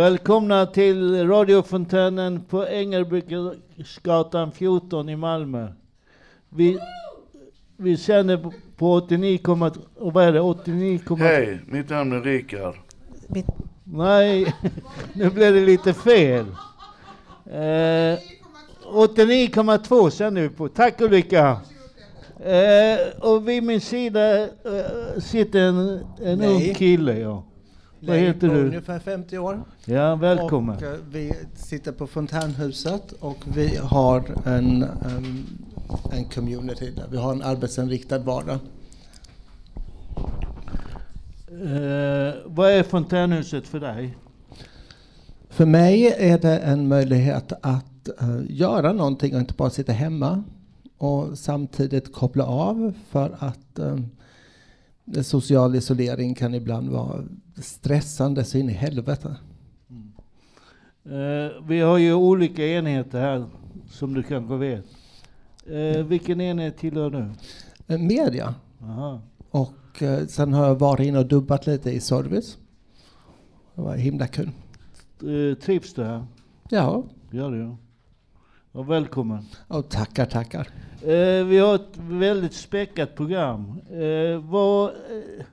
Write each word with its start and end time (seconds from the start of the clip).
Välkomna 0.00 0.66
till 0.66 1.28
radiofontänen 1.28 2.40
på 2.40 2.66
Ängelbygatan 2.66 4.52
14 4.52 5.08
i 5.08 5.16
Malmö. 5.16 5.68
Vi, 6.48 6.78
vi 7.76 7.96
sänder 7.96 8.52
på 8.76 8.92
89, 8.92 9.38
vad 9.96 10.24
är 10.24 10.32
det, 10.32 10.40
89, 10.40 11.00
Hej, 11.18 11.60
mitt 11.66 11.90
namn 11.90 12.12
är 12.12 12.20
Rickard. 12.20 12.74
Nej, 13.84 14.54
nu 15.12 15.30
blev 15.30 15.54
det 15.54 15.60
lite 15.60 15.94
fel. 15.94 16.46
Eh, 17.46 18.18
89,2 18.92 20.10
sänder 20.10 20.42
vi 20.42 20.48
på. 20.48 20.68
Tack 20.68 21.00
Ulrika. 21.00 21.60
Eh, 22.44 22.98
och 23.20 23.48
vid 23.48 23.62
min 23.62 23.80
sida 23.80 24.42
eh, 24.42 24.48
sitter 25.20 25.60
en, 25.60 26.00
en 26.22 26.38
Nej. 26.38 26.68
ung 26.68 26.74
kille. 26.74 27.18
Ja. 27.18 27.44
Vad 28.00 28.16
heter 28.16 28.48
du? 28.48 28.66
Ungefär 28.66 28.98
50 28.98 29.38
år. 29.38 29.64
Ja, 29.84 30.16
välkommen. 30.16 30.76
Och, 30.76 30.82
eh, 30.82 30.98
vi 31.10 31.32
sitter 31.54 31.92
på 31.92 32.06
Fontänhuset 32.06 33.12
och 33.12 33.36
vi 33.54 33.76
har 33.76 34.24
en, 34.44 34.82
em, 34.82 35.46
en 36.12 36.24
community 36.24 36.90
där 36.90 37.06
vi 37.10 37.16
har 37.16 37.32
en 37.32 37.42
arbetsinriktad 37.42 38.18
vardag. 38.18 38.58
Eh, 41.50 42.34
vad 42.46 42.70
är 42.70 42.82
fontänhuset 42.82 43.66
för 43.66 43.80
dig? 43.80 44.16
För 45.48 45.66
mig 45.66 46.06
är 46.18 46.38
det 46.38 46.58
en 46.58 46.88
möjlighet 46.88 47.52
att 47.60 48.08
eh, 48.20 48.40
göra 48.48 48.92
någonting 48.92 49.34
och 49.34 49.40
inte 49.40 49.54
bara 49.54 49.70
sitta 49.70 49.92
hemma 49.92 50.44
och 50.98 51.38
samtidigt 51.38 52.12
koppla 52.12 52.44
av 52.44 52.92
för 53.10 53.36
att 53.38 53.78
social 55.22 55.74
isolering 55.74 56.34
kan 56.34 56.54
ibland 56.54 56.88
vara 56.88 57.24
stressande 57.56 58.44
så 58.44 58.58
in 58.58 58.70
i 58.70 58.72
helvete. 58.72 59.36
Eh, 61.04 61.62
vi 61.68 61.80
har 61.80 61.98
ju 61.98 62.14
olika 62.14 62.66
enheter 62.66 63.20
här, 63.20 63.46
som 63.88 64.14
du 64.14 64.22
kanske 64.22 64.56
vet. 64.56 64.84
Eh, 65.66 66.04
vilken 66.06 66.40
enhet 66.40 66.78
tillhör 66.78 67.10
du? 67.10 67.30
Eh, 67.94 68.00
Media. 68.00 68.54
Aha. 68.82 69.20
Och 69.50 70.02
eh, 70.02 70.26
sen 70.26 70.52
har 70.52 70.66
jag 70.66 70.74
varit 70.74 71.06
inne 71.06 71.18
och 71.18 71.26
dubbat 71.26 71.66
lite 71.66 71.90
i 71.90 72.00
service. 72.00 72.58
Det 73.74 73.82
var 73.82 73.96
himla 73.96 74.26
kul. 74.26 74.50
Trivs 75.60 75.94
du 75.94 76.04
här? 76.04 76.24
Ja, 76.68 77.04
Gör 77.30 77.50
du? 77.50 77.76
Ja, 78.72 78.82
välkommen. 78.82 79.44
och 79.68 79.88
tackar, 79.88 80.26
tackar. 80.26 80.68
Eh, 81.02 81.44
vi 81.44 81.58
har 81.58 81.74
ett 81.74 81.96
väldigt 81.96 82.54
späckat 82.54 83.14
program. 83.16 83.80
Eh, 83.90 84.40
vad, 84.40 84.88
eh, 84.88 85.44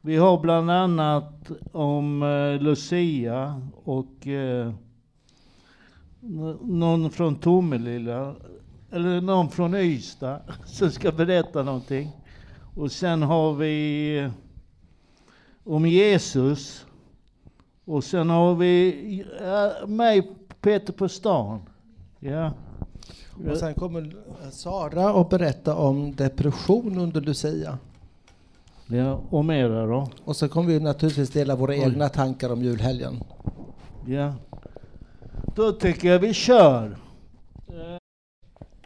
vi 0.00 0.16
har 0.16 0.40
bland 0.40 0.70
annat 0.70 1.50
om 1.72 2.22
eh, 2.22 2.62
Lucia 2.62 3.62
och 3.84 4.26
eh, 4.26 4.72
någon 6.62 7.10
från 7.10 7.36
Tomelilla, 7.36 8.34
eller 8.90 9.20
någon 9.20 9.50
från 9.50 9.74
Ystad 9.74 10.40
som 10.66 10.90
ska 10.90 11.12
berätta 11.12 11.62
någonting. 11.62 12.10
Och 12.76 12.92
sen 12.92 13.22
har 13.22 13.54
vi 13.54 14.18
eh, 14.18 14.30
om 15.64 15.86
Jesus. 15.86 16.86
Och 17.84 18.04
sen 18.04 18.30
har 18.30 18.54
vi 18.54 19.24
mig, 19.86 20.32
Peter 20.60 20.92
på 20.92 21.08
stan. 21.08 21.60
Ja. 22.20 22.52
Och 23.50 23.56
sen 23.56 23.74
kommer 23.74 24.16
Sara 24.50 25.12
och 25.12 25.28
berätta 25.28 25.74
om 25.76 26.16
depression 26.16 26.98
under 26.98 27.20
Lucia. 27.20 27.78
Ja, 28.86 29.22
och 29.30 29.44
mera 29.44 29.86
då? 29.86 30.10
Och 30.24 30.36
så 30.36 30.48
kommer 30.48 30.68
vi 30.68 30.80
naturligtvis 30.80 31.30
dela 31.30 31.56
våra 31.56 31.72
Oj. 31.72 31.80
egna 31.80 32.08
tankar 32.08 32.52
om 32.52 32.62
julhelgen. 32.62 33.20
Ja. 34.06 34.34
Då 35.56 35.72
tycker 35.72 36.08
jag 36.08 36.18
vi 36.18 36.34
kör. 36.34 36.96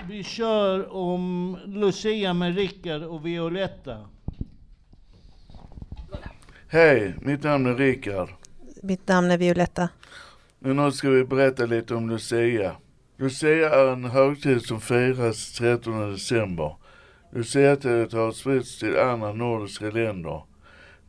Vi 0.08 0.22
kör 0.22 0.94
om 0.94 1.56
Lucia 1.64 2.34
med 2.34 2.54
Rickard 2.54 3.02
och 3.02 3.26
Violetta. 3.26 3.96
Hej, 6.68 7.14
mitt 7.20 7.42
namn 7.42 7.66
är 7.66 7.74
Rickard. 7.74 8.28
Mitt 8.82 9.08
namn 9.08 9.30
är 9.30 9.38
Violetta. 9.38 9.88
Nu 10.58 10.92
ska 10.92 11.10
vi 11.10 11.24
berätta 11.24 11.66
lite 11.66 11.94
om 11.94 12.10
Lucia. 12.10 12.76
Lucia 13.16 13.70
är 13.70 13.92
en 13.92 14.04
högtid 14.04 14.62
som 14.62 14.80
firas 14.80 15.52
13 15.52 16.12
december. 16.12 16.76
Luciatåget 17.32 18.12
har 18.12 18.32
spritts 18.32 18.78
till 18.78 18.98
andra 18.98 19.32
nordiska 19.32 19.90
länder. 19.90 20.42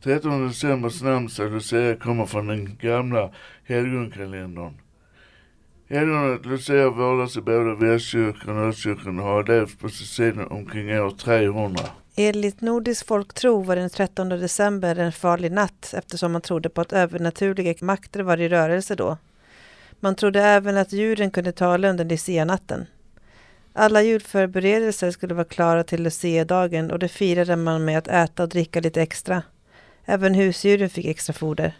13 0.02 0.48
decembers 0.48 1.02
namnsdag 1.02 1.52
Lucia 1.52 1.96
kommer 1.96 2.26
från 2.26 2.46
den 2.46 2.76
gamla 2.80 3.30
helgonkalendern. 3.64 4.74
Helgonet 5.88 6.46
Lucia 6.46 6.90
vårdas 6.90 7.36
i 7.36 7.40
både 7.40 7.74
Västkyrkan 7.74 8.58
och 8.58 8.68
Östkyrkan 8.68 9.18
och 9.18 9.26
har 9.26 9.44
levt 9.44 9.80
på 9.80 9.88
Sicilien 9.88 10.48
omkring 10.48 11.00
år 11.00 11.10
300. 11.10 11.84
Enligt 12.16 12.60
nordisk 12.60 13.06
folktro 13.06 13.62
var 13.62 13.76
den 13.76 13.90
13 13.90 14.28
december 14.28 14.96
en 14.96 15.12
farlig 15.12 15.52
natt 15.52 15.94
eftersom 15.96 16.32
man 16.32 16.40
trodde 16.40 16.68
på 16.68 16.80
att 16.80 16.92
övernaturliga 16.92 17.74
makter 17.80 18.20
var 18.20 18.40
i 18.40 18.48
rörelse 18.48 18.94
då. 18.94 19.16
Man 20.00 20.14
trodde 20.14 20.42
även 20.42 20.76
att 20.76 20.92
djuren 20.92 21.30
kunde 21.30 21.52
tala 21.52 21.90
under 21.90 22.04
Lucia-natten. 22.04 22.86
Alla 23.72 24.02
julförberedelser 24.02 25.10
skulle 25.10 25.34
vara 25.34 25.44
klara 25.44 25.84
till 25.84 26.02
Lucia-dagen 26.02 26.90
och 26.90 26.98
det 26.98 27.08
firade 27.08 27.56
man 27.56 27.84
med 27.84 27.98
att 27.98 28.08
äta 28.08 28.42
och 28.42 28.48
dricka 28.48 28.80
lite 28.80 29.02
extra. 29.02 29.42
Även 30.04 30.34
husdjuren 30.34 30.90
fick 30.90 31.06
extra 31.06 31.32
foder. 31.32 31.72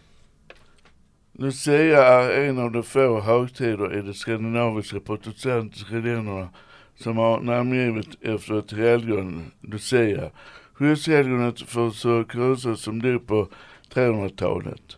Lucia 1.31 2.03
är 2.05 2.41
en 2.41 2.59
av 2.59 2.71
de 2.71 2.83
få 2.83 3.19
högtider 3.19 3.97
i 3.97 4.01
de 4.01 4.13
skandinaviska 4.13 4.99
protestantiska 4.99 5.95
länderna 5.95 6.49
som 6.97 7.17
har 7.17 7.41
namngivit 7.41 8.09
efter 8.21 8.59
ett 8.59 8.71
helgon, 8.71 9.51
Lucia. 9.61 10.31
Skyddshelgonet 10.73 11.61
för 11.61 11.89
Syracuse 11.89 12.75
som 12.75 13.01
dog 13.01 13.27
på 13.27 13.47
300-talet. 13.93 14.97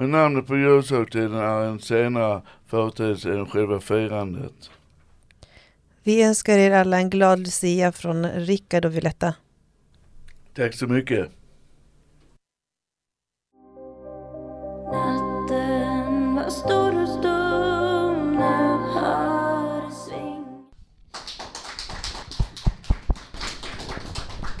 Men 0.00 0.10
namnet 0.10 0.46
på 0.46 0.56
ljushögtiden 0.56 1.34
är 1.34 1.60
en 1.60 1.80
senare 1.80 2.42
företeelse 2.66 3.32
än 3.32 3.46
själva 3.46 3.80
firandet. 3.80 4.70
Vi 6.02 6.22
önskar 6.22 6.58
er 6.58 6.70
alla 6.70 6.98
en 6.98 7.10
glad 7.10 7.38
Lucia 7.38 7.92
från 7.92 8.26
Rickard 8.26 8.84
och 8.84 8.94
Violetta. 8.94 9.34
Tack 10.54 10.74
så 10.74 10.86
mycket. 10.86 11.30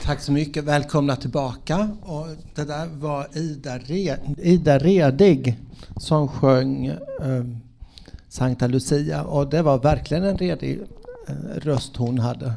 Tack 0.08 0.20
så 0.20 0.32
mycket, 0.32 0.64
välkomna 0.64 1.16
tillbaka. 1.16 1.90
Och 2.02 2.26
det 2.54 2.64
där 2.64 2.86
var 2.86 3.26
Ida, 3.38 3.78
Re, 3.78 4.16
Ida 4.38 4.78
Redig 4.78 5.58
som 5.96 6.28
sjöng 6.28 6.86
eh, 6.86 7.44
Sankta 8.28 8.66
Lucia 8.66 9.24
och 9.24 9.50
det 9.50 9.62
var 9.62 9.78
verkligen 9.78 10.24
en 10.24 10.36
redig 10.36 10.80
eh, 11.26 11.34
röst 11.56 11.96
hon 11.96 12.18
hade. 12.18 12.52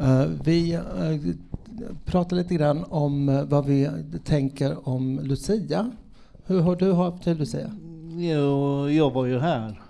Eh, 0.00 0.24
vi 0.44 0.72
eh, 0.72 0.80
pratar 2.04 2.36
lite 2.36 2.54
grann 2.54 2.84
om 2.84 3.28
eh, 3.28 3.44
vad 3.44 3.66
vi 3.66 3.90
tänker 4.24 4.88
om 4.88 5.20
Lucia. 5.22 5.90
Hur 6.44 6.60
har 6.60 6.76
du 6.76 6.92
haft 6.92 7.22
till 7.22 7.36
Lucia? 7.36 7.70
Jo, 8.10 8.88
jag 8.90 9.10
var 9.10 9.26
ju 9.26 9.38
här. 9.38 9.80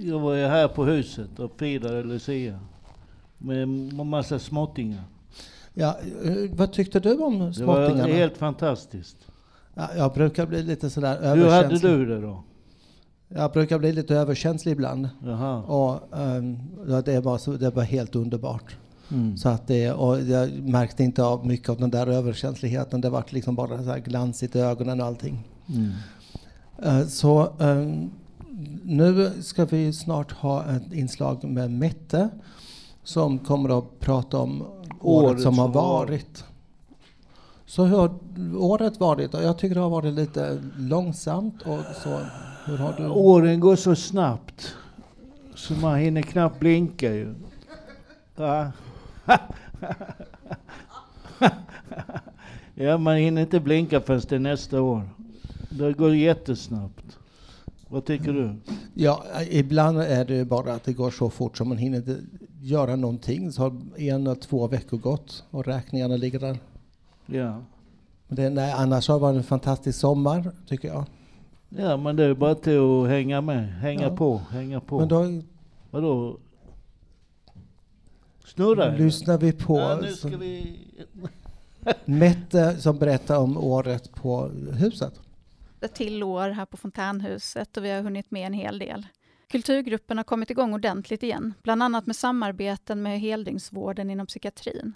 Jag 0.00 0.18
var 0.18 0.34
ju 0.34 0.46
här 0.46 0.68
på 0.68 0.84
huset 0.84 1.38
och 1.38 1.52
firade 1.58 2.02
Lucia. 2.02 2.58
Med 3.38 3.62
en 3.62 4.06
massa 4.06 4.38
småttingar. 4.38 5.04
Ja, 5.80 5.96
eh, 6.24 6.32
vad 6.52 6.72
tyckte 6.72 7.00
du 7.00 7.16
om 7.16 7.38
Det 7.38 7.44
var 7.44 7.52
småttingarna? 7.52 8.14
helt 8.14 8.36
fantastiskt. 8.36 9.16
Ja, 9.74 9.88
jag 9.96 10.12
brukar 10.12 10.46
bli 10.46 10.62
lite 10.62 10.90
sådär 10.90 11.18
Hur 11.20 11.28
hade 11.28 11.40
överkänslig. 11.40 11.92
du 11.92 12.06
det 12.06 12.20
då? 12.20 12.42
Jag 13.28 13.52
brukar 13.52 13.78
bli 13.78 13.92
lite 13.92 14.14
överkänslig 14.14 14.72
ibland. 14.72 15.08
Jaha. 15.24 15.62
Och, 15.62 16.00
ja, 16.88 17.02
det, 17.02 17.20
var 17.20 17.38
så, 17.38 17.52
det 17.52 17.70
var 17.70 17.82
helt 17.82 18.16
underbart. 18.16 18.76
Mm. 19.10 19.36
Så 19.36 19.48
att 19.48 19.66
det, 19.66 19.92
och 19.92 20.20
jag 20.20 20.50
märkte 20.52 21.04
inte 21.04 21.24
av 21.24 21.46
mycket 21.46 21.68
av 21.68 21.78
den 21.78 21.90
där 21.90 22.06
överkänsligheten. 22.06 23.00
Det 23.00 23.10
var 23.10 23.24
liksom 23.28 23.54
bara 23.54 23.82
så 23.82 23.90
här 23.90 23.98
glansigt 23.98 24.56
i 24.56 24.60
ögonen 24.60 25.00
och 25.00 25.06
allting. 25.06 25.48
Mm. 25.68 25.90
Eh, 26.82 27.06
så 27.06 27.52
ehm, 27.60 28.10
nu 28.82 29.30
ska 29.42 29.64
vi 29.64 29.92
snart 29.92 30.32
ha 30.32 30.64
ett 30.64 30.92
inslag 30.92 31.44
med 31.44 31.70
Mette 31.70 32.28
som 33.02 33.38
kommer 33.38 33.78
att 33.78 34.00
prata 34.00 34.38
om 34.38 34.64
året, 35.00 35.42
som 35.42 35.58
har 35.58 35.68
varit. 35.68 36.44
Så 37.66 37.84
hur 37.84 37.96
har 37.96 38.10
året 38.56 39.00
varit? 39.00 39.32
Jag 39.32 39.58
tycker 39.58 39.74
det 39.74 39.80
har 39.80 39.90
varit 39.90 40.14
lite 40.14 40.62
långsamt. 40.78 41.62
Och 41.62 41.78
så, 42.02 42.20
hur 42.64 42.76
har 42.76 42.94
du? 42.96 43.08
Åren 43.08 43.60
går 43.60 43.76
så 43.76 43.96
snabbt. 43.96 44.74
Så 45.54 45.74
man 45.74 45.98
hinner 45.98 46.22
knappt 46.22 46.60
blinka 46.60 47.14
ju. 47.14 47.34
Ja. 48.36 48.72
ja, 52.74 52.98
man 52.98 53.16
hinner 53.16 53.42
inte 53.42 53.60
blinka 53.60 54.00
förrän 54.00 54.22
det 54.28 54.34
är 54.34 54.38
nästa 54.38 54.82
år. 54.82 55.08
Det 55.70 55.92
går 55.92 56.14
jättesnabbt. 56.14 57.18
Vad 57.88 58.04
tycker 58.04 58.32
du? 58.32 58.54
Ja, 58.94 59.24
ibland 59.50 60.00
är 60.00 60.24
det 60.24 60.44
bara 60.44 60.74
att 60.74 60.84
det 60.84 60.92
går 60.92 61.10
så 61.10 61.30
fort 61.30 61.56
som 61.56 61.68
man 61.68 61.78
hinner 61.78 61.98
inte 61.98 62.16
göra 62.60 62.96
någonting. 62.96 63.52
Så 63.52 63.62
har 63.62 63.76
en 63.96 64.26
eller 64.26 64.34
två 64.34 64.66
veckor 64.66 64.96
gått 64.98 65.44
och 65.50 65.66
räkningarna 65.66 66.16
ligger 66.16 66.38
där. 66.40 66.58
Ja. 67.26 67.62
Men 68.28 68.36
det, 68.36 68.50
nej, 68.50 68.72
annars 68.72 69.08
har 69.08 69.14
det 69.14 69.20
varit 69.22 69.36
en 69.36 69.42
fantastisk 69.42 69.98
sommar, 69.98 70.50
tycker 70.66 70.88
jag. 70.88 71.04
Ja, 71.68 71.96
men 71.96 72.16
det 72.16 72.24
är 72.24 72.34
bara 72.34 72.54
till 72.54 72.78
att 72.78 73.08
hänga 73.08 73.40
med. 73.40 73.68
Hänga 73.72 74.02
Ja. 74.02 74.16
på, 74.16 74.38
hänga 74.38 74.80
på. 74.80 74.98
Men 74.98 75.08
då 75.08 75.42
Vadå? 75.90 76.38
Snurra? 78.44 78.88
lyssnar 78.96 79.38
vi 79.38 79.52
på 79.52 79.78
Ja, 79.78 79.98
nu 80.02 80.08
ska 80.12 80.30
som- 80.30 80.40
vi... 80.40 80.76
Mette 82.04 82.76
som 82.76 82.98
berättar 82.98 83.38
om 83.38 83.56
året 83.58 84.12
på 84.14 84.46
huset. 84.72 85.20
ett 85.80 85.94
till 85.94 86.22
år 86.22 86.48
här 86.50 86.66
på 86.66 86.76
Fontänhuset 86.76 87.76
och 87.76 87.84
vi 87.84 87.90
har 87.90 88.02
hunnit 88.02 88.30
med 88.30 88.46
en 88.46 88.52
hel 88.52 88.78
del. 88.78 89.06
Kulturgruppen 89.50 90.16
har 90.16 90.24
kommit 90.24 90.50
igång 90.50 90.74
ordentligt 90.74 91.22
igen, 91.22 91.54
bland 91.62 91.82
annat 91.82 92.06
med 92.06 92.16
samarbeten 92.16 93.02
med 93.02 93.20
heldygnsvården 93.20 94.10
inom 94.10 94.26
psykiatrin. 94.26 94.94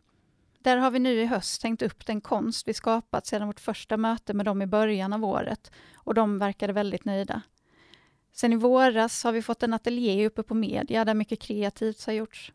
Där 0.59 0.77
har 0.77 0.91
vi 0.91 0.99
nu 0.99 1.21
i 1.21 1.27
höst 1.27 1.63
tänkt 1.63 1.83
upp 1.83 2.07
den 2.07 2.21
konst 2.21 2.69
vi 2.69 2.75
skapat 2.75 3.27
sedan 3.27 3.47
vårt 3.47 3.61
första 3.61 3.97
möte 3.97 4.35
med 4.35 4.47
dem 4.47 4.63
i 4.63 4.67
början 4.67 5.13
av 5.13 5.25
året 5.25 5.71
och 5.95 6.15
de 6.15 6.39
verkade 6.39 6.73
väldigt 6.73 7.05
nöjda. 7.05 7.43
Sen 8.33 8.53
i 8.53 8.57
våras 8.57 9.25
har 9.25 9.33
vi 9.33 9.43
fått 9.43 9.63
en 9.63 9.75
ateljé 9.75 10.27
uppe 10.27 10.43
på 10.43 10.55
Media 10.55 11.05
där 11.05 11.15
mycket 11.15 11.41
kreativt 11.41 12.07
har 12.07 12.13
gjorts. 12.13 12.53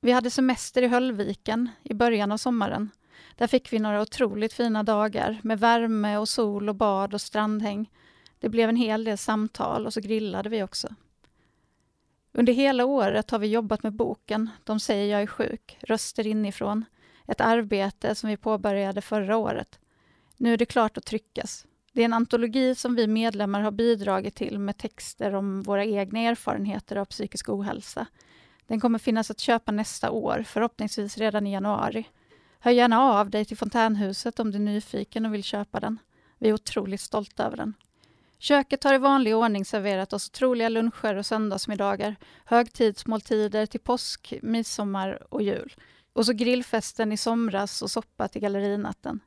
Vi 0.00 0.12
hade 0.12 0.30
semester 0.30 0.82
i 0.82 0.88
Höllviken 0.88 1.68
i 1.82 1.94
början 1.94 2.32
av 2.32 2.36
sommaren 2.36 2.90
där 3.36 3.46
fick 3.46 3.72
vi 3.72 3.78
några 3.78 4.02
otroligt 4.02 4.52
fina 4.52 4.82
dagar 4.82 5.40
med 5.42 5.60
värme 5.60 6.16
och 6.16 6.28
sol 6.28 6.68
och 6.68 6.76
bad 6.76 7.14
och 7.14 7.20
strandhäng. 7.20 7.90
Det 8.38 8.48
blev 8.48 8.68
en 8.68 8.76
hel 8.76 9.04
del 9.04 9.18
samtal 9.18 9.86
och 9.86 9.92
så 9.92 10.00
grillade 10.00 10.48
vi 10.48 10.62
också. 10.62 10.88
Under 12.32 12.52
hela 12.52 12.84
året 12.84 13.30
har 13.30 13.38
vi 13.38 13.46
jobbat 13.46 13.82
med 13.82 13.92
boken 13.92 14.50
De 14.64 14.80
säger 14.80 15.12
jag 15.12 15.22
är 15.22 15.26
sjuk, 15.26 15.78
röster 15.80 16.26
inifrån. 16.26 16.84
Ett 17.26 17.40
arbete 17.40 18.14
som 18.14 18.30
vi 18.30 18.36
påbörjade 18.36 19.00
förra 19.00 19.36
året. 19.36 19.78
Nu 20.36 20.52
är 20.52 20.56
det 20.56 20.66
klart 20.66 20.96
att 20.96 21.04
tryckas. 21.04 21.66
Det 21.92 22.00
är 22.00 22.04
en 22.04 22.12
antologi 22.12 22.74
som 22.74 22.94
vi 22.94 23.06
medlemmar 23.06 23.60
har 23.60 23.70
bidragit 23.70 24.34
till 24.34 24.58
med 24.58 24.78
texter 24.78 25.34
om 25.34 25.62
våra 25.62 25.84
egna 25.84 26.20
erfarenheter 26.20 26.96
av 26.96 27.04
psykisk 27.04 27.48
ohälsa. 27.48 28.06
Den 28.66 28.80
kommer 28.80 28.98
finnas 28.98 29.30
att 29.30 29.40
köpa 29.40 29.72
nästa 29.72 30.10
år, 30.10 30.44
förhoppningsvis 30.46 31.18
redan 31.18 31.46
i 31.46 31.52
januari. 31.52 32.08
Hör 32.58 32.70
gärna 32.70 33.00
av 33.00 33.30
dig 33.30 33.44
till 33.44 33.56
Fontänhuset 33.56 34.40
om 34.40 34.50
du 34.50 34.56
är 34.56 34.62
nyfiken 34.62 35.26
och 35.26 35.34
vill 35.34 35.44
köpa 35.44 35.80
den. 35.80 35.98
Vi 36.38 36.48
är 36.48 36.52
otroligt 36.52 37.00
stolta 37.00 37.44
över 37.44 37.56
den. 37.56 37.74
Köket 38.42 38.84
har 38.84 38.94
i 38.94 38.98
vanlig 38.98 39.36
ordning 39.36 39.64
serverat 39.64 40.12
oss 40.12 40.28
otroliga 40.28 40.68
luncher 40.68 41.16
och 41.16 41.26
söndagsmiddagar, 41.26 42.16
högtidsmåltider 42.44 43.66
till 43.66 43.80
påsk, 43.80 44.34
midsommar 44.42 45.26
och 45.34 45.42
jul. 45.42 45.74
Och 46.12 46.26
så 46.26 46.32
grillfesten 46.32 47.12
i 47.12 47.16
somras 47.16 47.82
och 47.82 47.90
soppa 47.90 48.28
till 48.28 48.42
gallerinatten. 48.42 49.20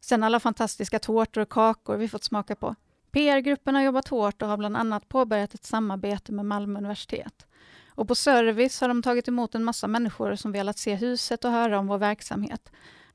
Sen 0.00 0.22
alla 0.22 0.40
fantastiska 0.40 0.98
tårtor 0.98 1.40
och 1.40 1.48
kakor 1.48 1.96
vi 1.96 2.08
fått 2.08 2.24
smaka 2.24 2.56
på. 2.56 2.74
PR-gruppen 3.10 3.74
har 3.74 3.82
jobbat 3.82 4.08
hårt 4.08 4.42
och 4.42 4.48
har 4.48 4.56
bland 4.56 4.76
annat 4.76 5.08
påbörjat 5.08 5.54
ett 5.54 5.64
samarbete 5.64 6.32
med 6.32 6.44
Malmö 6.44 6.78
universitet. 6.78 7.46
Och 7.88 8.08
på 8.08 8.14
service 8.14 8.80
har 8.80 8.88
de 8.88 9.02
tagit 9.02 9.28
emot 9.28 9.54
en 9.54 9.64
massa 9.64 9.86
människor 9.86 10.34
som 10.34 10.52
velat 10.52 10.78
se 10.78 10.94
huset 10.94 11.44
och 11.44 11.50
höra 11.50 11.78
om 11.78 11.86
vår 11.86 11.98
verksamhet. 11.98 12.72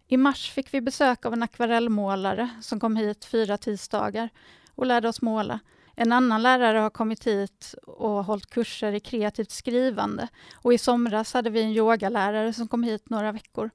I 0.07 0.17
mars 0.17 0.51
fick 0.51 0.73
vi 0.73 0.81
besök 0.81 1.25
av 1.25 1.33
en 1.33 1.43
akvarellmålare 1.43 2.49
som 2.61 2.79
kom 2.79 2.95
hit 2.95 3.25
fyra 3.25 3.57
tisdagar 3.57 4.29
och 4.75 4.85
lärde 4.85 5.09
oss 5.09 5.21
måla. 5.21 5.59
En 5.95 6.11
annan 6.11 6.43
lärare 6.43 6.77
har 6.77 6.89
kommit 6.89 7.27
hit 7.27 7.75
och 7.87 8.25
hållit 8.25 8.49
kurser 8.49 8.93
i 8.93 8.99
kreativt 8.99 9.51
skrivande. 9.51 10.27
Och 10.55 10.73
i 10.73 10.77
somras 10.77 11.33
hade 11.33 11.49
vi 11.49 11.61
en 11.61 11.71
yogalärare 11.71 12.53
som 12.53 12.67
kom 12.67 12.83
hit 12.83 13.09
några 13.09 13.31
veckor. 13.31 13.69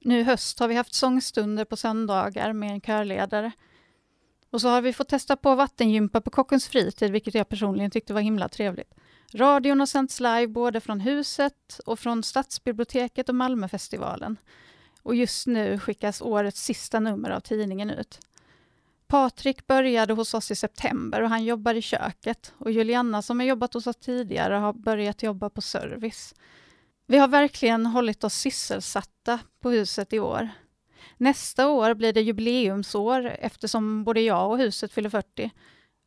Nu 0.00 0.20
i 0.20 0.22
höst 0.22 0.60
har 0.60 0.68
vi 0.68 0.74
haft 0.74 0.94
sångstunder 0.94 1.64
på 1.64 1.76
söndagar 1.76 2.52
med 2.52 2.70
en 2.70 2.80
körledare. 2.80 3.52
Och 4.50 4.60
så 4.60 4.68
har 4.68 4.82
vi 4.82 4.92
fått 4.92 5.08
testa 5.08 5.36
på 5.36 5.54
vattengympa 5.54 6.20
på 6.20 6.30
Kockens 6.30 6.68
fritid, 6.68 7.12
vilket 7.12 7.34
jag 7.34 7.48
personligen 7.48 7.90
tyckte 7.90 8.14
var 8.14 8.20
himla 8.20 8.48
trevligt. 8.48 8.94
Radion 9.34 9.80
har 9.80 9.86
sänts 9.86 10.20
live 10.20 10.46
både 10.46 10.80
från 10.80 11.00
huset 11.00 11.80
och 11.86 11.98
från 11.98 12.22
Stadsbiblioteket 12.22 13.28
och 13.28 13.34
Malmöfestivalen. 13.34 14.36
Och 15.02 15.14
just 15.14 15.46
nu 15.46 15.78
skickas 15.78 16.22
årets 16.22 16.62
sista 16.62 17.00
nummer 17.00 17.30
av 17.30 17.40
tidningen 17.40 17.90
ut. 17.90 18.20
Patrik 19.14 19.66
började 19.66 20.12
hos 20.12 20.34
oss 20.34 20.50
i 20.50 20.56
september 20.56 21.22
och 21.22 21.28
han 21.28 21.44
jobbar 21.44 21.74
i 21.74 21.82
köket. 21.82 22.52
Och 22.58 22.70
Juliana 22.70 23.22
som 23.22 23.40
har 23.40 23.46
jobbat 23.46 23.74
hos 23.74 23.86
oss 23.86 23.96
tidigare 23.96 24.54
har 24.54 24.72
börjat 24.72 25.22
jobba 25.22 25.50
på 25.50 25.60
service. 25.60 26.34
Vi 27.06 27.18
har 27.18 27.28
verkligen 27.28 27.86
hållit 27.86 28.24
oss 28.24 28.34
sysselsatta 28.34 29.38
på 29.60 29.70
huset 29.70 30.12
i 30.12 30.18
år. 30.18 30.48
Nästa 31.16 31.68
år 31.68 31.94
blir 31.94 32.12
det 32.12 32.20
jubileumsår 32.20 33.26
eftersom 33.26 34.04
både 34.04 34.20
jag 34.20 34.50
och 34.50 34.58
huset 34.58 34.92
fyller 34.92 35.10
40. 35.10 35.50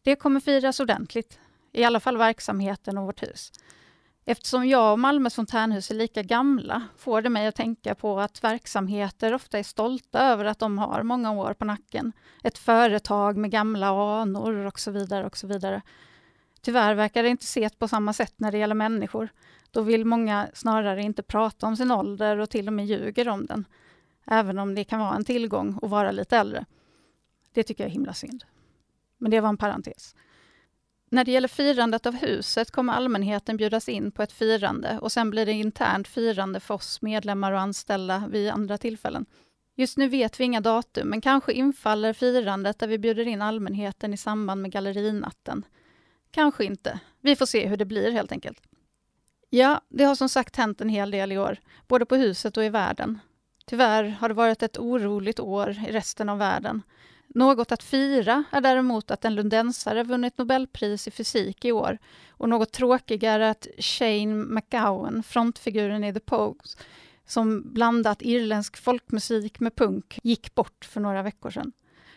Det 0.04 0.16
kommer 0.16 0.40
firas 0.40 0.80
ordentligt, 0.80 1.40
i 1.72 1.84
alla 1.84 2.00
fall 2.00 2.18
verksamheten 2.18 2.98
och 2.98 3.06
vårt 3.06 3.24
hus. 3.24 3.52
Eftersom 4.30 4.68
jag 4.68 4.92
och 4.92 5.00
Malmös 5.00 5.36
fontänhus 5.36 5.92
är 5.92 5.96
lika 5.96 6.24
gamla 6.24 6.88
får 6.98 7.22
det 7.22 7.30
mig 7.30 7.48
att 7.48 7.56
tänka 7.56 7.96
på 7.96 8.20
att 8.20 8.44
verksamheter 8.44 9.34
ofta 9.34 9.60
är 9.60 9.64
stolta 9.64 10.20
över 10.20 10.46
att 10.46 10.60
de 10.60 10.78
har 10.78 11.04
många 11.04 11.32
år 11.32 11.54
på 11.54 11.66
nacken. 11.66 12.12
Ett 12.44 12.58
företag 12.58 13.38
med 13.38 13.52
gamla 13.52 13.88
anor 14.22 14.66
och 14.66 14.80
så 14.80 14.92
vidare. 14.92 15.26
och 15.26 15.38
så 15.38 15.48
vidare. 15.48 15.82
Tyvärr 16.62 16.94
verkar 16.94 17.24
det 17.24 17.30
inte 17.30 17.44
ses 17.44 17.76
på 17.76 17.88
samma 17.88 18.14
sätt 18.14 18.34
när 18.38 18.52
det 18.52 18.58
gäller 18.58 18.76
människor. 18.76 19.30
Då 19.72 19.82
vill 19.82 20.06
många 20.06 20.48
snarare 20.54 21.02
inte 21.02 21.24
prata 21.24 21.68
om 21.68 21.78
sin 21.78 21.92
ålder 21.92 22.38
och 22.38 22.50
till 22.50 22.68
och 22.68 22.74
med 22.74 22.86
ljuger 22.86 23.30
om 23.30 23.46
den. 23.46 23.66
Även 24.26 24.60
om 24.60 24.76
det 24.76 24.84
kan 24.84 25.00
vara 25.00 25.16
en 25.16 25.26
tillgång 25.26 25.80
att 25.82 25.90
vara 25.90 26.12
lite 26.12 26.38
äldre. 26.38 26.66
Det 27.54 27.64
tycker 27.64 27.84
jag 27.84 27.90
är 27.90 27.94
himla 27.94 28.14
synd. 28.14 28.44
Men 29.18 29.32
det 29.32 29.40
var 29.40 29.50
en 29.50 29.58
parentes. 29.58 30.16
När 31.10 31.24
det 31.24 31.32
gäller 31.32 31.48
firandet 31.48 32.06
av 32.06 32.14
huset 32.14 32.72
kommer 32.72 32.94
allmänheten 32.94 33.58
bjudas 33.58 33.90
in 33.90 34.12
på 34.12 34.24
ett 34.24 34.32
firande 34.32 35.00
och 35.02 35.12
sen 35.12 35.30
blir 35.30 35.46
det 35.46 35.52
internt 35.52 36.08
firande 36.08 36.60
för 36.60 36.74
oss 36.74 37.02
medlemmar 37.02 37.52
och 37.52 37.60
anställda 37.60 38.24
vid 38.30 38.50
andra 38.50 38.78
tillfällen. 38.78 39.26
Just 39.76 39.98
nu 39.98 40.08
vet 40.08 40.40
vi 40.40 40.44
inga 40.44 40.62
datum, 40.62 41.10
men 41.10 41.22
kanske 41.22 41.54
infaller 41.54 42.14
firandet 42.14 42.80
där 42.80 42.88
vi 42.88 42.98
bjuder 42.98 43.28
in 43.28 43.42
allmänheten 43.42 44.14
i 44.14 44.18
samband 44.18 44.62
med 44.62 44.72
gallerinatten. 44.72 45.66
Kanske 46.32 46.66
inte. 46.66 47.00
Vi 47.22 47.36
får 47.36 47.46
se 47.46 47.68
hur 47.68 47.78
det 47.78 47.86
blir 47.86 48.12
helt 48.12 48.32
enkelt. 48.32 48.62
Ja, 49.50 49.82
det 49.90 50.04
har 50.04 50.16
som 50.16 50.30
sagt 50.30 50.56
hänt 50.56 50.82
en 50.82 50.90
hel 50.90 51.12
del 51.12 51.32
i 51.32 51.38
år, 51.38 51.58
både 51.88 52.06
på 52.06 52.16
huset 52.16 52.58
och 52.58 52.64
i 52.64 52.70
världen. 52.70 53.20
Tyvärr 53.66 54.04
har 54.04 54.30
det 54.30 54.36
varit 54.36 54.64
ett 54.64 54.78
oroligt 54.78 55.40
år 55.40 55.70
i 55.88 55.92
resten 55.92 56.30
av 56.30 56.38
världen. 56.38 56.82
Något 57.28 57.72
att 57.72 57.84
fira 57.84 58.44
är 58.52 58.62
däremot 58.62 59.12
att 59.12 59.26
en 59.26 59.36
lundensare 59.36 60.04
vunnit 60.04 60.38
Nobelpris 60.38 61.08
i 61.08 61.12
fysik 61.12 61.66
i 61.66 61.72
år 61.72 61.98
och 62.30 62.50
något 62.50 62.72
tråkigare 62.72 63.50
att 63.50 63.68
Shane 63.78 64.46
McGowan, 64.46 65.24
frontfiguren 65.24 66.04
i 66.04 66.14
The 66.14 66.20
Pogues, 66.20 66.78
som 67.26 67.74
blandat 67.74 68.22
irländsk 68.22 68.78
folkmusik 68.78 69.60
med 69.60 69.76
punk, 69.76 70.20
gick 70.24 70.56
bort 70.56 70.86
för 70.86 71.02
några 71.02 71.24
veckor 71.24 71.50
sedan. 71.50 71.72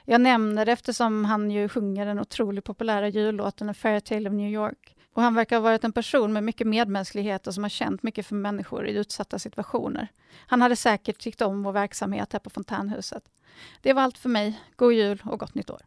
Jag 0.04 0.20
nämner 0.20 0.66
det 0.66 0.72
eftersom 0.72 1.24
han 1.24 1.50
ju 1.50 1.68
sjunger 1.68 2.06
den 2.06 2.20
otroligt 2.20 2.64
populära 2.64 3.08
jullåten 3.08 3.68
A 3.68 3.74
Fairytale 3.74 4.28
of 4.28 4.34
New 4.34 4.50
York. 4.50 4.96
Och 5.14 5.22
han 5.22 5.34
verkar 5.34 5.56
ha 5.56 5.62
varit 5.62 5.84
en 5.84 5.92
person 5.92 6.32
med 6.32 6.44
mycket 6.44 6.66
medmänsklighet 6.66 7.46
och 7.46 7.54
som 7.54 7.64
har 7.64 7.68
känt 7.68 8.02
mycket 8.02 8.26
för 8.26 8.34
människor 8.34 8.86
i 8.86 8.92
utsatta 8.92 9.38
situationer. 9.38 10.08
Han 10.46 10.62
hade 10.62 10.76
säkert 10.76 11.18
tyckt 11.18 11.42
om 11.42 11.62
vår 11.62 11.72
verksamhet 11.72 12.32
här 12.32 12.40
på 12.40 12.50
Fontänhuset. 12.50 13.22
Det 13.82 13.92
var 13.92 14.02
allt 14.02 14.18
för 14.18 14.28
mig. 14.28 14.60
God 14.76 14.92
jul 14.92 15.22
och 15.24 15.38
gott 15.38 15.54
nytt 15.54 15.70
år. 15.70 15.82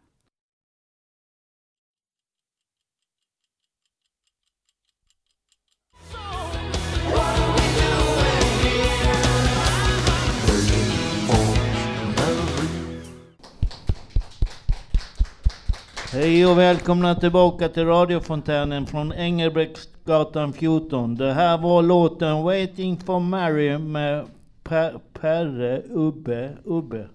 Hej 16.24 16.46
och 16.48 16.58
välkomna 16.58 17.15
tillbaka 17.15 17.70
till 17.70 17.86
radiofontänen 17.86 18.86
från 18.86 19.13
Engelbrektsgatan 19.13 20.53
14. 20.53 21.15
Det 21.15 21.34
här 21.34 21.58
var 21.58 21.82
låten 21.82 22.44
Waiting 22.44 23.00
for 23.00 23.20
Mary 23.20 23.77
med 23.77 24.25
per, 24.63 25.00
Perre 25.13 25.82
Ubbe 25.89 26.58
Ubbe. 26.65 27.08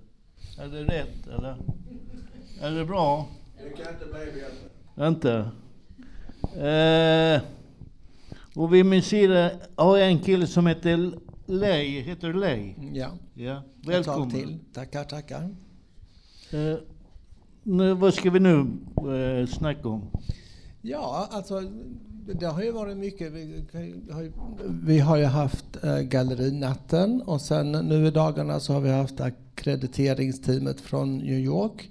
Är 0.59 0.69
det 0.69 0.85
rätt 0.85 1.27
eller? 1.27 1.57
Är 2.63 2.71
det 2.71 2.85
bra? 2.85 3.27
Det 3.59 3.83
kan 3.85 3.93
inte 3.95 4.05
bli 4.07 4.41
bättre. 4.41 5.09
Inte? 5.09 5.51
Eh, 6.69 7.43
och 8.55 8.75
vid 8.75 8.87
min 8.87 9.03
sida 9.03 9.51
har 9.77 9.97
jag 9.97 10.09
en 10.09 10.19
kille 10.19 10.47
som 10.47 10.67
heter 10.67 11.11
Lej. 11.47 12.01
Heter 12.01 12.29
du 12.29 12.41
Lej? 12.41 12.77
Ja, 12.93 13.09
Ja. 13.35 13.53
ett 13.57 13.85
tag 13.85 13.93
Välkommen. 13.93 14.31
till. 14.31 14.59
Tackar, 14.75 15.05
tackar. 15.05 15.43
Eh, 16.53 16.77
nu, 17.69 17.95
vad 17.95 18.15
ska 18.15 18.31
vi 18.31 18.41
nu 18.41 18.67
eh, 19.41 19.47
snacka 19.47 19.89
om? 19.89 20.11
Ja, 20.83 21.29
alltså 21.31 21.63
det 22.27 22.47
har 22.47 22.63
ju 22.63 22.73
varit 22.73 22.97
mycket. 22.97 23.33
Vi 23.33 23.65
har 24.11 24.23
ju, 24.23 24.33
vi 24.69 24.99
har 24.99 25.17
ju 25.17 25.25
haft 25.25 25.85
äh, 25.85 25.99
gallerinatten 25.99 27.23
och 27.23 27.41
sen 27.41 27.73
nu 27.73 28.07
i 28.07 28.11
dagarna 28.11 28.61
så 28.61 28.73
har 28.73 28.81
vi 28.81 28.91
haft 28.91 29.21
akkrediteringsteamet 29.21 30.81
från 30.81 31.19
New 31.19 31.39
York. 31.39 31.91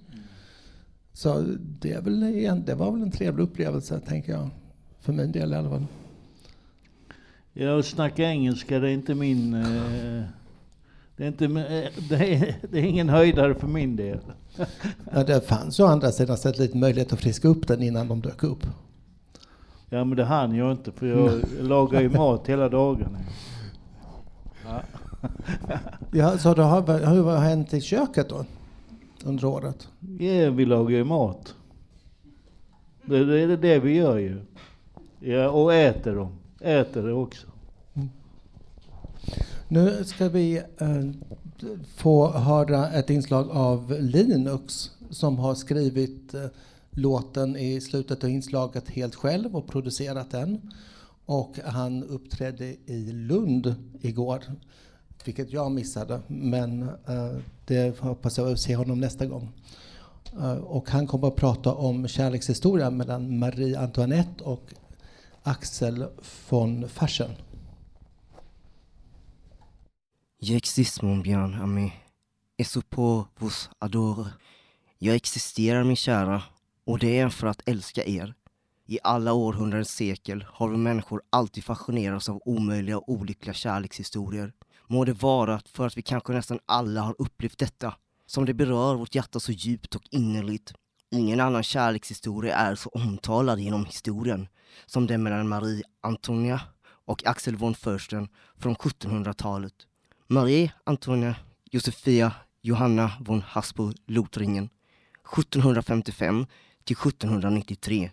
Så 1.14 1.46
det, 1.82 1.92
är 1.92 2.02
väl, 2.02 2.20
det 2.66 2.76
var 2.76 2.92
väl 2.92 3.02
en 3.02 3.12
trevlig 3.12 3.44
upplevelse, 3.44 4.00
tänker 4.00 4.32
jag. 4.32 4.50
För 5.00 5.14
min 5.14 5.32
del 5.32 5.54
i 5.54 5.56
alla 5.56 5.70
fall. 5.70 5.86
Ja, 7.54 7.80
att 7.80 7.86
snacka 7.86 8.24
engelska 8.24 8.80
det 8.80 8.90
är 8.90 8.94
inte 8.94 9.16
min... 9.16 9.54
Eh, 9.54 10.24
det, 11.18 11.24
är 11.24 11.28
inte, 11.28 11.46
eh, 11.46 11.92
det, 12.10 12.34
är, 12.34 12.56
det 12.72 12.80
är 12.80 12.84
ingen 12.84 13.10
höjdare 13.10 13.56
för 13.56 13.68
min 13.68 13.96
del. 13.96 14.20
Ja, 15.12 15.24
det 15.24 15.48
fanns 15.48 15.80
ju 15.80 15.84
å 15.84 15.88
andra 15.88 16.12
sidan 16.12 16.38
sett 16.38 16.58
lite 16.60 16.78
möjlighet 16.78 17.14
att 17.14 17.20
friska 17.20 17.48
upp 17.48 17.68
den 17.68 17.84
innan 17.84 18.08
de 18.08 18.22
dök 18.22 18.44
upp. 18.44 18.68
Ja, 19.90 20.04
men 20.04 20.18
det 20.18 20.24
hann 20.24 20.56
jag 20.56 20.72
inte 20.72 20.92
för 20.92 21.08
jag 21.08 21.42
lagar 21.62 22.02
ju 22.02 22.10
mat 22.10 22.48
hela 22.50 22.70
dagarna. 22.70 23.20
Ja. 24.66 24.82
Ja, 26.12 26.38
så 26.38 26.54
det 26.54 26.64
har, 26.64 27.14
hur 27.14 27.24
har 27.24 27.38
hänt 27.38 27.74
i 27.74 27.82
köket 27.82 28.30
då? 28.30 28.46
Under 29.24 29.46
året? 29.46 29.88
Ja, 30.00 30.50
vi 30.52 30.66
lagar 30.66 30.98
ju 30.98 31.04
mat. 31.04 31.56
Det, 33.06 33.26
det 33.26 33.40
är 33.40 33.58
det 33.58 33.80
vi 33.80 33.96
gör 33.96 34.18
ju. 34.18 34.42
Ja, 35.20 35.50
och 35.50 35.74
äter 35.74 36.16
dem. 36.16 36.40
Äter 36.60 37.04
det 37.04 37.14
också. 37.14 37.48
Nu 39.70 40.04
ska 40.04 40.30
vi 40.30 40.58
eh, 40.58 41.02
få 41.96 42.32
höra 42.32 42.90
ett 42.90 43.10
inslag 43.10 43.50
av 43.52 43.96
Linux 44.00 44.92
som 45.10 45.40
har 45.40 45.56
skrivit 45.56 46.34
eh, 46.34 46.46
låten 46.92 47.56
i 47.56 47.82
slutet 47.82 48.24
av 48.24 48.30
inslaget 48.30 48.90
helt 48.90 49.16
själv 49.16 49.56
och 49.56 49.68
producerat 49.68 50.32
den. 50.32 50.72
Och 51.26 51.60
han 51.66 52.04
uppträdde 52.04 52.66
i 52.86 53.12
Lund 53.12 53.76
igår, 54.02 54.44
vilket 55.26 55.54
jag 55.54 55.72
missade. 55.72 56.22
Men 56.28 56.82
eh, 56.84 57.38
det 57.66 58.00
hoppas 58.00 58.38
jag 58.38 58.52
att 58.52 58.60
se 58.60 58.76
honom 58.76 59.00
nästa 59.00 59.26
gång. 59.26 59.50
Eh, 60.40 60.58
och 60.58 60.90
han 60.90 61.08
kommer 61.08 61.28
att 61.28 61.36
prata 61.36 61.74
om 61.74 62.08
kärlekshistoria 62.08 62.90
mellan 62.90 63.40
Marie 63.40 63.80
Antoinette 63.80 64.44
och 64.44 64.74
Axel 65.44 66.06
von 66.50 66.90
Fersen. 66.90 67.32
J'existe 70.40 71.02
mon 71.02 71.18
bien 71.18 71.54
ami, 71.54 71.92
et 72.60 72.90
på 72.90 73.28
vos 73.40 73.70
adore. 73.80 74.34
Jag 75.00 75.16
existerar 75.16 75.84
min 75.84 75.96
kära, 75.96 76.44
och 76.86 77.00
det 77.00 77.20
är 77.20 77.30
för 77.30 77.48
att 77.48 77.70
älska 77.70 78.06
er. 78.06 78.34
I 78.86 79.00
alla 79.04 79.34
århundradens 79.34 79.90
sekel 79.90 80.46
har 80.50 80.70
vi 80.70 80.78
människor 80.78 81.22
alltid 81.30 81.64
fascinerats 81.64 82.30
av 82.30 82.42
omöjliga 82.46 82.98
och 82.98 83.10
olyckliga 83.10 83.54
kärlekshistorier. 83.54 84.54
Må 84.88 85.06
det 85.06 85.14
vara 85.14 85.62
för 85.66 85.88
att 85.88 85.98
vi 85.98 86.02
kanske 86.02 86.34
nästan 86.34 86.60
alla 86.66 87.02
har 87.02 87.16
upplevt 87.20 87.58
detta, 87.58 87.96
som 88.26 88.46
det 88.46 88.54
berör 88.54 88.96
vårt 88.96 89.16
hjärta 89.16 89.40
så 89.40 89.52
djupt 89.52 89.96
och 89.96 90.08
innerligt. 90.12 90.74
Ingen 91.12 91.40
annan 91.40 91.64
kärlekshistoria 91.64 92.56
är 92.56 92.76
så 92.76 92.90
omtalad 92.90 93.60
genom 93.60 93.86
historien 93.86 94.48
som 94.86 95.08
den 95.08 95.24
mellan 95.24 95.48
Marie 95.48 95.84
Antonia 96.02 96.62
och 97.06 97.26
Axel 97.26 97.56
von 97.56 97.76
Försten 97.76 98.28
från 98.58 98.76
1700-talet. 98.76 99.74
Marie 100.30 100.72
Antonia 100.84 101.36
Josefia 101.72 102.32
Johanna 102.62 103.12
von 103.20 103.42
Habsburg-Lothringen 103.42 104.70
1755 105.38 106.48
till 106.84 106.98
1793 106.98 108.12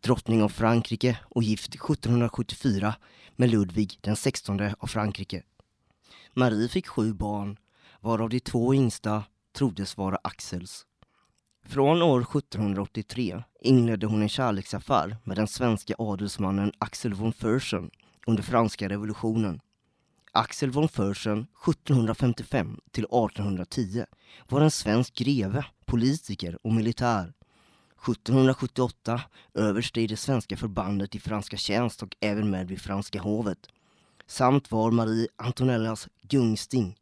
drottning 0.00 0.42
av 0.42 0.48
Frankrike 0.48 1.18
och 1.22 1.42
gift 1.42 1.74
1774 1.74 2.94
med 3.36 3.50
Ludvig 3.50 3.98
den 4.00 4.16
16 4.16 4.60
av 4.78 4.86
Frankrike. 4.86 5.42
Marie 6.34 6.68
fick 6.68 6.86
sju 6.86 7.12
barn, 7.12 7.56
varav 8.00 8.28
de 8.28 8.40
två 8.40 8.74
yngsta 8.74 9.24
troddes 9.52 9.96
vara 9.96 10.18
Axels. 10.22 10.86
Från 11.64 12.02
år 12.02 12.20
1783 12.20 13.42
inledde 13.60 14.06
hon 14.06 14.22
en 14.22 14.28
kärleksaffär 14.28 15.16
med 15.24 15.36
den 15.36 15.48
svenska 15.48 15.94
adelsmannen 15.98 16.72
Axel 16.78 17.14
von 17.14 17.32
Fersen 17.32 17.90
under 18.26 18.42
franska 18.42 18.88
revolutionen. 18.88 19.60
Axel 20.36 20.70
von 20.70 20.88
Fersen 20.88 21.46
1755 21.66 22.80
till 22.90 23.04
1810 23.04 24.04
var 24.48 24.60
en 24.60 24.70
svensk 24.70 25.14
greve, 25.14 25.64
politiker 25.84 26.58
och 26.62 26.72
militär. 26.72 27.32
1778 28.02 29.20
överste 29.54 30.00
i 30.00 30.06
det 30.06 30.16
svenska 30.16 30.56
förbandet 30.56 31.14
i 31.14 31.20
franska 31.20 31.56
tjänst 31.56 32.02
och 32.02 32.16
även 32.20 32.50
med 32.50 32.68
vid 32.68 32.80
franska 32.80 33.20
hovet. 33.20 33.58
Samt 34.26 34.70
var 34.70 34.90
Marie 34.90 35.28
Antonellas 35.36 36.08
gungsting. 36.22 36.96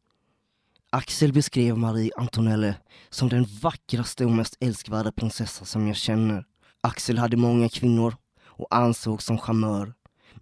Axel 0.90 1.32
beskrev 1.32 1.78
Marie 1.78 2.10
Antonelle 2.16 2.74
som 3.10 3.28
den 3.28 3.46
vackraste 3.62 4.24
och 4.24 4.32
mest 4.32 4.56
älskvärda 4.60 5.12
prinsessa 5.12 5.64
som 5.64 5.86
jag 5.86 5.96
känner. 5.96 6.44
Axel 6.80 7.18
hade 7.18 7.36
många 7.36 7.68
kvinnor 7.68 8.16
och 8.44 8.74
ansågs 8.74 9.24
som 9.24 9.38
charmör, 9.38 9.94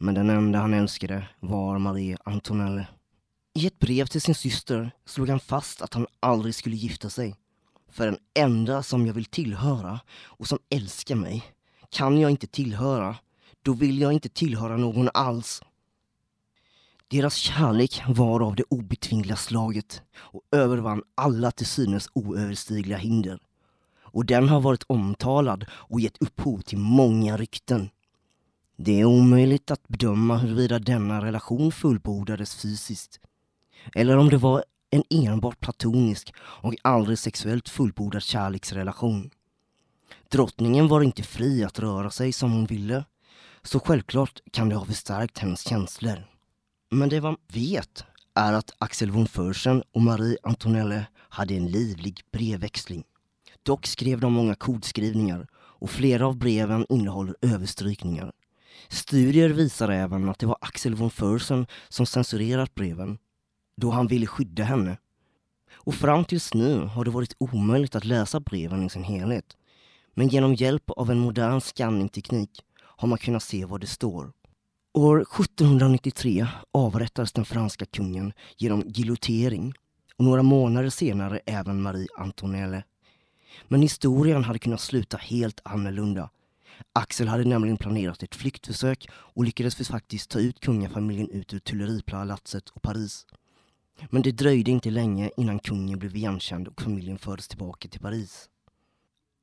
men 0.02 0.14
den 0.14 0.30
enda 0.30 0.58
han 0.58 0.74
älskade 0.74 1.28
var 1.40 1.78
Marie 1.78 2.16
Antonelle. 2.24 2.86
I 3.54 3.66
ett 3.66 3.78
brev 3.78 4.06
till 4.06 4.20
sin 4.20 4.34
syster 4.34 4.90
slog 5.04 5.28
han 5.28 5.40
fast 5.40 5.82
att 5.82 5.94
han 5.94 6.06
aldrig 6.20 6.54
skulle 6.54 6.76
gifta 6.76 7.10
sig. 7.10 7.36
För 7.90 8.04
den 8.06 8.18
enda 8.34 8.82
som 8.82 9.06
jag 9.06 9.14
vill 9.14 9.24
tillhöra 9.24 10.00
och 10.22 10.46
som 10.46 10.58
älskar 10.70 11.14
mig 11.14 11.44
kan 11.90 12.18
jag 12.18 12.30
inte 12.30 12.46
tillhöra, 12.46 13.16
då 13.62 13.72
vill 13.72 14.00
jag 14.00 14.12
inte 14.12 14.28
tillhöra 14.28 14.76
någon 14.76 15.08
alls. 15.14 15.62
Deras 17.08 17.34
kärlek 17.34 18.02
var 18.08 18.40
av 18.40 18.54
det 18.54 18.64
obetvingliga 18.68 19.36
slaget 19.36 20.02
och 20.14 20.42
övervann 20.52 21.02
alla 21.14 21.50
till 21.50 21.66
synes 21.66 22.08
oöverstigliga 22.12 22.96
hinder. 22.98 23.38
Och 24.00 24.26
den 24.26 24.48
har 24.48 24.60
varit 24.60 24.84
omtalad 24.86 25.66
och 25.72 26.00
gett 26.00 26.22
upphov 26.22 26.60
till 26.60 26.78
många 26.78 27.36
rykten. 27.36 27.90
Det 28.84 29.00
är 29.00 29.04
omöjligt 29.04 29.70
att 29.70 29.88
bedöma 29.88 30.36
huruvida 30.36 30.78
denna 30.78 31.24
relation 31.24 31.72
fullbordades 31.72 32.54
fysiskt 32.54 33.20
eller 33.94 34.16
om 34.16 34.28
det 34.28 34.36
var 34.36 34.64
en 34.90 35.02
enbart 35.10 35.60
platonisk 35.60 36.34
och 36.38 36.74
aldrig 36.82 37.18
sexuellt 37.18 37.68
fullbordad 37.68 38.22
kärleksrelation. 38.22 39.30
Drottningen 40.28 40.88
var 40.88 41.02
inte 41.02 41.22
fri 41.22 41.64
att 41.64 41.78
röra 41.78 42.10
sig 42.10 42.32
som 42.32 42.52
hon 42.52 42.66
ville, 42.66 43.04
så 43.62 43.80
självklart 43.80 44.40
kan 44.52 44.68
det 44.68 44.76
ha 44.76 44.84
förstärkt 44.84 45.38
hennes 45.38 45.68
känslor. 45.68 46.26
Men 46.90 47.08
det 47.08 47.20
man 47.20 47.36
vet 47.52 48.04
är 48.34 48.52
att 48.52 48.70
Axel 48.78 49.10
von 49.10 49.26
Fersen 49.26 49.82
och 49.92 50.02
Marie 50.02 50.36
Antonelle 50.42 51.06
hade 51.16 51.54
en 51.54 51.66
livlig 51.66 52.20
brevväxling. 52.32 53.04
Dock 53.62 53.86
skrev 53.86 54.20
de 54.20 54.32
många 54.32 54.54
kodskrivningar 54.54 55.46
och 55.54 55.90
flera 55.90 56.26
av 56.26 56.36
breven 56.36 56.86
innehåller 56.88 57.36
överstrykningar. 57.42 58.32
Studier 58.88 59.48
visar 59.50 59.88
även 59.88 60.28
att 60.28 60.38
det 60.38 60.46
var 60.46 60.58
Axel 60.60 60.94
von 60.94 61.10
Fersen 61.10 61.66
som 61.88 62.06
censurerat 62.06 62.74
breven 62.74 63.18
då 63.76 63.90
han 63.90 64.06
ville 64.06 64.26
skydda 64.26 64.64
henne. 64.64 64.96
Och 65.74 65.94
fram 65.94 66.24
tills 66.24 66.54
nu 66.54 66.78
har 66.78 67.04
det 67.04 67.10
varit 67.10 67.36
omöjligt 67.38 67.94
att 67.94 68.04
läsa 68.04 68.40
breven 68.40 68.82
i 68.82 68.90
sin 68.90 69.04
helhet. 69.04 69.56
Men 70.14 70.28
genom 70.28 70.54
hjälp 70.54 70.90
av 70.90 71.10
en 71.10 71.18
modern 71.18 71.60
skanningteknik 71.60 72.50
har 72.80 73.08
man 73.08 73.18
kunnat 73.18 73.42
se 73.42 73.64
vad 73.64 73.80
det 73.80 73.86
står. 73.86 74.32
År 74.94 75.20
1793 75.20 76.46
avrättades 76.72 77.32
den 77.32 77.44
franska 77.44 77.86
kungen 77.86 78.32
genom 78.56 78.82
giljotering 78.86 79.74
och 80.16 80.24
några 80.24 80.42
månader 80.42 80.90
senare 80.90 81.40
även 81.46 81.82
Marie 81.82 82.08
Antonelle. 82.16 82.84
Men 83.68 83.82
historien 83.82 84.44
hade 84.44 84.58
kunnat 84.58 84.80
sluta 84.80 85.16
helt 85.16 85.60
annorlunda. 85.64 86.30
Axel 86.92 87.28
hade 87.28 87.44
nämligen 87.44 87.76
planerat 87.76 88.22
ett 88.22 88.34
flyktförsök 88.34 89.08
och 89.12 89.44
lyckades 89.44 89.88
faktiskt 89.88 90.30
ta 90.30 90.38
ut 90.38 90.60
kungafamiljen 90.60 91.30
ut 91.30 91.54
ur 91.54 91.58
Tuileripalatset 91.58 92.68
och 92.68 92.82
Paris. 92.82 93.26
Men 94.10 94.22
det 94.22 94.32
dröjde 94.32 94.70
inte 94.70 94.90
länge 94.90 95.30
innan 95.36 95.58
kungen 95.58 95.98
blev 95.98 96.16
igenkänd 96.16 96.68
och 96.68 96.82
familjen 96.82 97.18
fördes 97.18 97.48
tillbaka 97.48 97.88
till 97.88 98.00
Paris. 98.00 98.48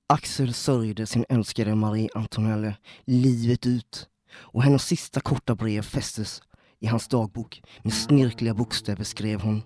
Axel 0.08 0.54
sörjde 0.54 1.06
sin 1.06 1.26
älskade 1.30 1.76
Marie 1.76 2.10
Antonelle 2.16 2.78
livet 3.06 3.66
ut 3.66 4.08
och 4.32 4.64
hennes 4.64 4.84
sista 4.84 5.20
korta 5.20 5.56
brev 5.56 5.82
fästes 5.82 6.42
i 6.80 6.88
hans 6.88 7.08
dagbok. 7.08 7.62
Med 7.84 7.94
snirkliga 7.94 8.54
bokstäver 8.54 9.04
skrev 9.04 9.42
hon 9.42 9.62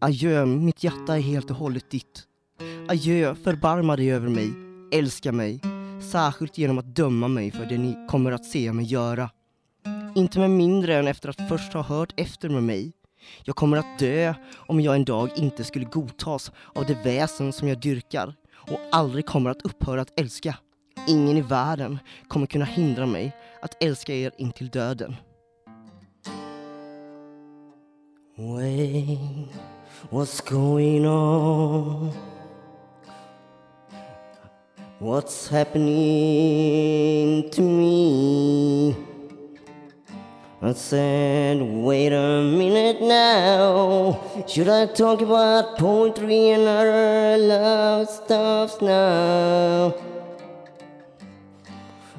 Adjö, 0.00 0.46
mitt 0.46 0.84
hjärta 0.84 1.16
är 1.16 1.20
helt 1.20 1.50
och 1.50 1.56
hållet 1.56 1.90
ditt. 1.90 2.24
Adjö, 2.88 3.34
förbarma 3.34 3.96
dig 3.96 4.12
över 4.12 4.28
mig, 4.28 4.52
älska 4.92 5.32
mig, 5.32 5.60
särskilt 6.02 6.58
genom 6.58 6.78
att 6.78 6.96
döma 6.96 7.28
mig 7.28 7.50
för 7.50 7.66
det 7.66 7.78
ni 7.78 8.06
kommer 8.08 8.32
att 8.32 8.44
se 8.44 8.72
mig 8.72 8.84
göra. 8.84 9.30
Inte 10.14 10.38
med 10.38 10.50
mindre 10.50 10.96
än 10.96 11.06
efter 11.06 11.28
att 11.28 11.48
först 11.48 11.72
ha 11.72 11.82
hört 11.82 12.20
efter 12.20 12.48
med 12.48 12.62
mig. 12.62 12.92
Jag 13.44 13.56
kommer 13.56 13.76
att 13.76 13.98
dö 13.98 14.34
om 14.56 14.80
jag 14.80 14.94
en 14.94 15.04
dag 15.04 15.30
inte 15.36 15.64
skulle 15.64 15.84
godtas 15.84 16.52
av 16.74 16.86
det 16.86 17.04
väsen 17.04 17.52
som 17.52 17.68
jag 17.68 17.80
dyrkar 17.80 18.34
och 18.54 18.78
aldrig 18.92 19.26
kommer 19.26 19.50
att 19.50 19.62
upphöra 19.62 20.00
att 20.00 20.20
älska. 20.20 20.58
ingen 21.08 21.36
i 21.36 21.40
världen 21.40 21.98
kommer 22.28 22.46
kunna 22.46 22.64
hindra 22.64 23.06
mig 23.06 23.36
att 23.62 23.82
älska 23.82 24.14
er 24.14 24.32
intill 24.38 24.68
döden. 24.68 25.16
Wait, 28.36 29.18
what's 30.10 30.50
going 30.50 31.06
on? 31.06 32.12
What's 35.00 35.46
happening 35.46 37.48
to 37.50 37.60
me? 37.60 38.96
I 40.60 40.72
said, 40.72 41.62
wait 41.62 42.12
a 42.12 42.42
minute 42.42 43.00
now. 43.00 44.20
Should 44.48 44.68
I 44.68 44.86
talk 44.86 45.20
about 45.20 45.78
poetry 45.78 46.50
and 46.50 46.62
other 46.62 47.38
love 47.38 48.10
stuffs 48.10 48.82
now? 48.82 49.94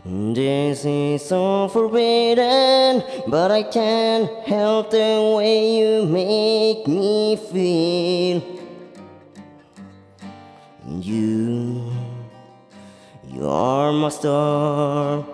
This 0.05 0.86
is 0.86 1.27
so 1.27 1.67
forbidden, 1.67 3.03
but 3.27 3.51
I 3.51 3.63
can't 3.63 4.31
help 4.48 4.91
the 4.91 5.33
way 5.36 5.79
you 5.79 6.05
make 6.05 6.88
me 6.88 7.36
feel. 7.36 8.41
You, 10.88 11.91
you 13.31 13.48
are 13.48 13.93
my 13.93 14.09
star, 14.09 15.25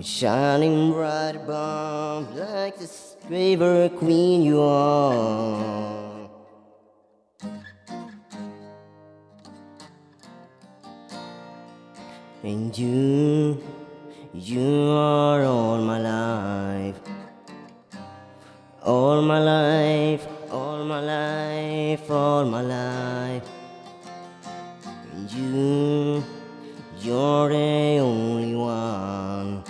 shining 0.00 0.92
bright 0.92 1.36
above 1.36 2.34
like 2.34 2.78
the 2.78 2.88
river 3.28 3.88
queen 3.90 4.42
you 4.42 4.60
are. 4.60 6.14
And 12.42 12.76
you, 12.76 13.62
you 14.34 14.90
are 14.90 15.44
all 15.44 15.78
my 15.78 15.98
life. 15.98 16.96
All 18.82 19.22
my 19.22 19.38
life, 19.38 20.26
all 20.50 20.84
my 20.84 21.00
life, 21.00 22.10
all 22.10 22.44
my 22.44 22.60
life. 22.60 23.48
And 25.12 25.32
you, 25.32 25.83
you're 27.04 27.48
the 27.50 27.98
only 28.00 28.54
one. 28.54 29.62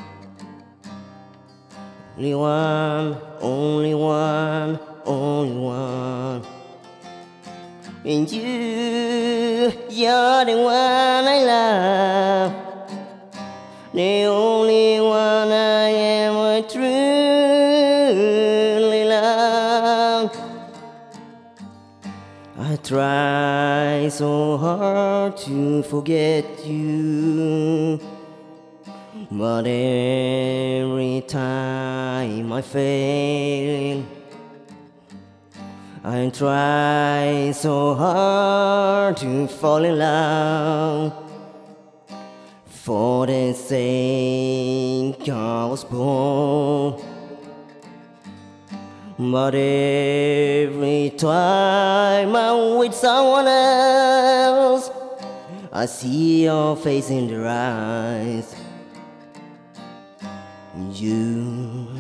Only 2.17 2.35
one, 2.37 3.19
only 3.41 3.95
one, 3.95 4.79
only 5.05 5.57
one. 5.57 6.47
And 8.05 8.31
you, 8.31 9.73
you're 9.91 10.45
the 10.45 10.57
one 10.63 11.25
I 11.27 11.43
love. 11.45 12.53
The 13.93 14.25
only 14.27 15.01
one 15.01 15.51
I 15.51 15.91
ever 15.91 16.63
truly 16.69 16.85
love. 19.07 20.31
I 22.57 22.77
try 22.77 23.54
so 24.11 24.57
hard 24.57 25.37
to 25.39 25.83
forget 25.83 26.45
you. 26.67 28.01
But 29.31 29.67
every 29.67 31.23
time 31.27 32.53
I 32.53 32.63
fail, 32.63 34.05
I 36.05 36.31
try 36.31 37.53
so 37.53 37.95
hard 37.95 39.17
to 39.19 39.49
fall 39.49 39.85
in 39.85 39.99
love. 39.99 41.13
For 42.67 43.27
the 43.27 43.55
sake 43.55 45.29
I 45.29 45.67
was 45.67 45.85
born. 45.85 47.14
But 49.17 49.55
every 49.55 51.11
time 51.17 52.35
I'm 52.35 52.79
with 52.79 52.95
someone 52.95 53.47
else, 53.47 54.91
I 55.73 55.87
see 55.87 56.45
your 56.45 56.75
face 56.77 57.11
in 57.11 57.29
their 57.29 57.47
eyes. 57.47 58.57
You, 60.91 61.91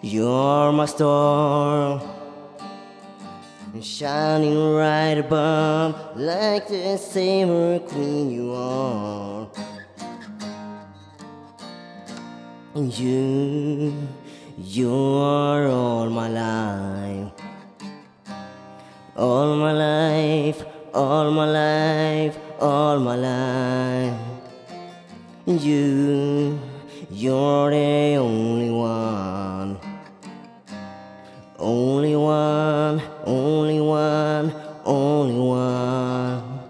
you're 0.00 0.70
my 0.70 0.86
star, 0.86 2.00
shining 3.82 4.74
right 4.74 5.18
above 5.18 6.16
like 6.16 6.68
the 6.68 6.98
silver 6.98 7.80
queen 7.80 8.30
you 8.30 8.52
are. 8.52 9.48
You, 12.76 14.08
you 14.62 14.92
are 14.92 15.66
all 15.68 16.10
my 16.10 16.28
life, 16.28 17.32
all 19.16 19.56
my 19.56 19.72
life, 19.72 20.62
all 20.92 21.30
my 21.30 21.46
life, 21.46 22.36
all 22.60 22.98
my 22.98 23.16
life. 23.16 24.20
You, 25.46 26.60
you're 27.10 27.70
the 27.70 28.16
only 28.16 28.70
one, 28.70 29.78
only 31.58 32.16
one, 32.16 33.02
only 33.24 33.80
one, 33.80 34.54
only 34.84 35.38
one. 35.38 36.60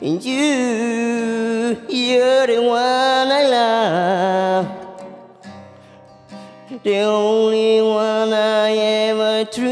You, 0.00 1.82
you're 1.88 2.46
the 2.46 2.62
one 2.62 2.99
the 6.82 6.96
only 7.00 7.82
one 7.82 8.32
I 8.32 8.70
ever 8.70 9.44
truly 9.44 9.68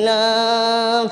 love. 0.00 1.10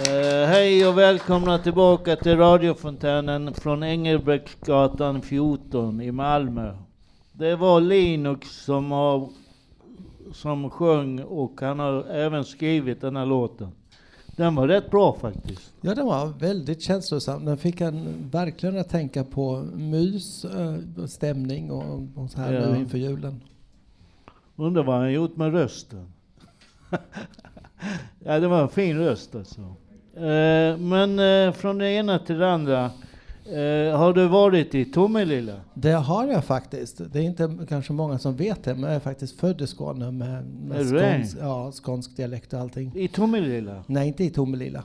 Uh, 0.00 0.46
hej 0.46 0.86
och 0.86 0.98
välkomna 0.98 1.58
tillbaka 1.58 2.16
till 2.16 2.36
radiofontänen 2.36 3.54
från 3.54 3.82
Engelbrektsgatan 3.82 5.22
14 5.22 6.00
i 6.00 6.12
Malmö. 6.12 6.89
Det 7.40 7.56
var 7.56 7.80
Linux 7.80 8.64
som, 8.64 8.90
har, 8.90 9.28
som 10.32 10.70
sjöng 10.70 11.22
och 11.22 11.60
han 11.60 11.78
har 11.78 12.04
även 12.04 12.44
skrivit 12.44 13.00
den 13.00 13.16
här 13.16 13.26
låten. 13.26 13.68
Den 14.36 14.54
var 14.54 14.68
rätt 14.68 14.90
bra 14.90 15.16
faktiskt. 15.20 15.72
Ja, 15.80 15.94
den 15.94 16.06
var 16.06 16.26
väldigt 16.26 16.82
känslosam. 16.82 17.44
Den 17.44 17.58
fick 17.58 17.80
en 17.80 18.28
verkligen 18.30 18.78
att 18.78 18.88
tänka 18.88 19.24
på 19.24 19.64
mys, 19.74 20.44
eh, 20.44 20.74
och 21.02 21.10
stämning 21.10 21.70
och, 21.70 22.22
och 22.22 22.30
så 22.30 22.40
här 22.40 22.52
Ja. 22.52 22.70
nu 22.72 22.78
inför 22.78 22.98
julen. 22.98 23.40
Undrar 24.56 24.82
vad 24.82 24.96
han 24.96 25.12
gjort 25.12 25.36
med 25.36 25.52
rösten. 25.52 26.12
ja, 28.24 28.40
det 28.40 28.48
var 28.48 28.62
en 28.62 28.68
fin 28.68 28.98
röst 28.98 29.34
alltså. 29.34 29.60
Eh, 30.14 30.76
men 30.78 31.18
eh, 31.18 31.52
från 31.52 31.78
det 31.78 31.90
ena 31.90 32.18
till 32.18 32.38
det 32.38 32.50
andra. 32.50 32.90
Eh, 33.50 33.98
har 33.98 34.12
du 34.12 34.28
varit 34.28 34.74
i 34.74 34.84
Tomelilla? 34.84 35.60
Det 35.74 35.92
har 35.92 36.26
jag 36.26 36.44
faktiskt. 36.44 37.00
Det 37.12 37.18
är 37.18 37.22
inte 37.22 37.58
kanske 37.68 37.92
många 37.92 38.18
som 38.18 38.36
vet 38.36 38.64
det, 38.64 38.74
men 38.74 38.82
jag 38.82 38.94
är 38.94 39.00
faktiskt 39.00 39.40
född 39.40 39.60
i 39.60 39.66
Skåne 39.66 40.10
med, 40.10 40.44
med 40.46 40.86
skånsk, 40.86 41.36
ja, 41.40 41.72
skånsk 41.72 42.16
dialekt 42.16 42.52
och 42.52 42.60
allting. 42.60 42.92
I 42.96 43.08
Tomelilla? 43.08 43.84
Nej, 43.86 44.08
inte 44.08 44.24
i 44.24 44.30
Tomelilla. 44.30 44.84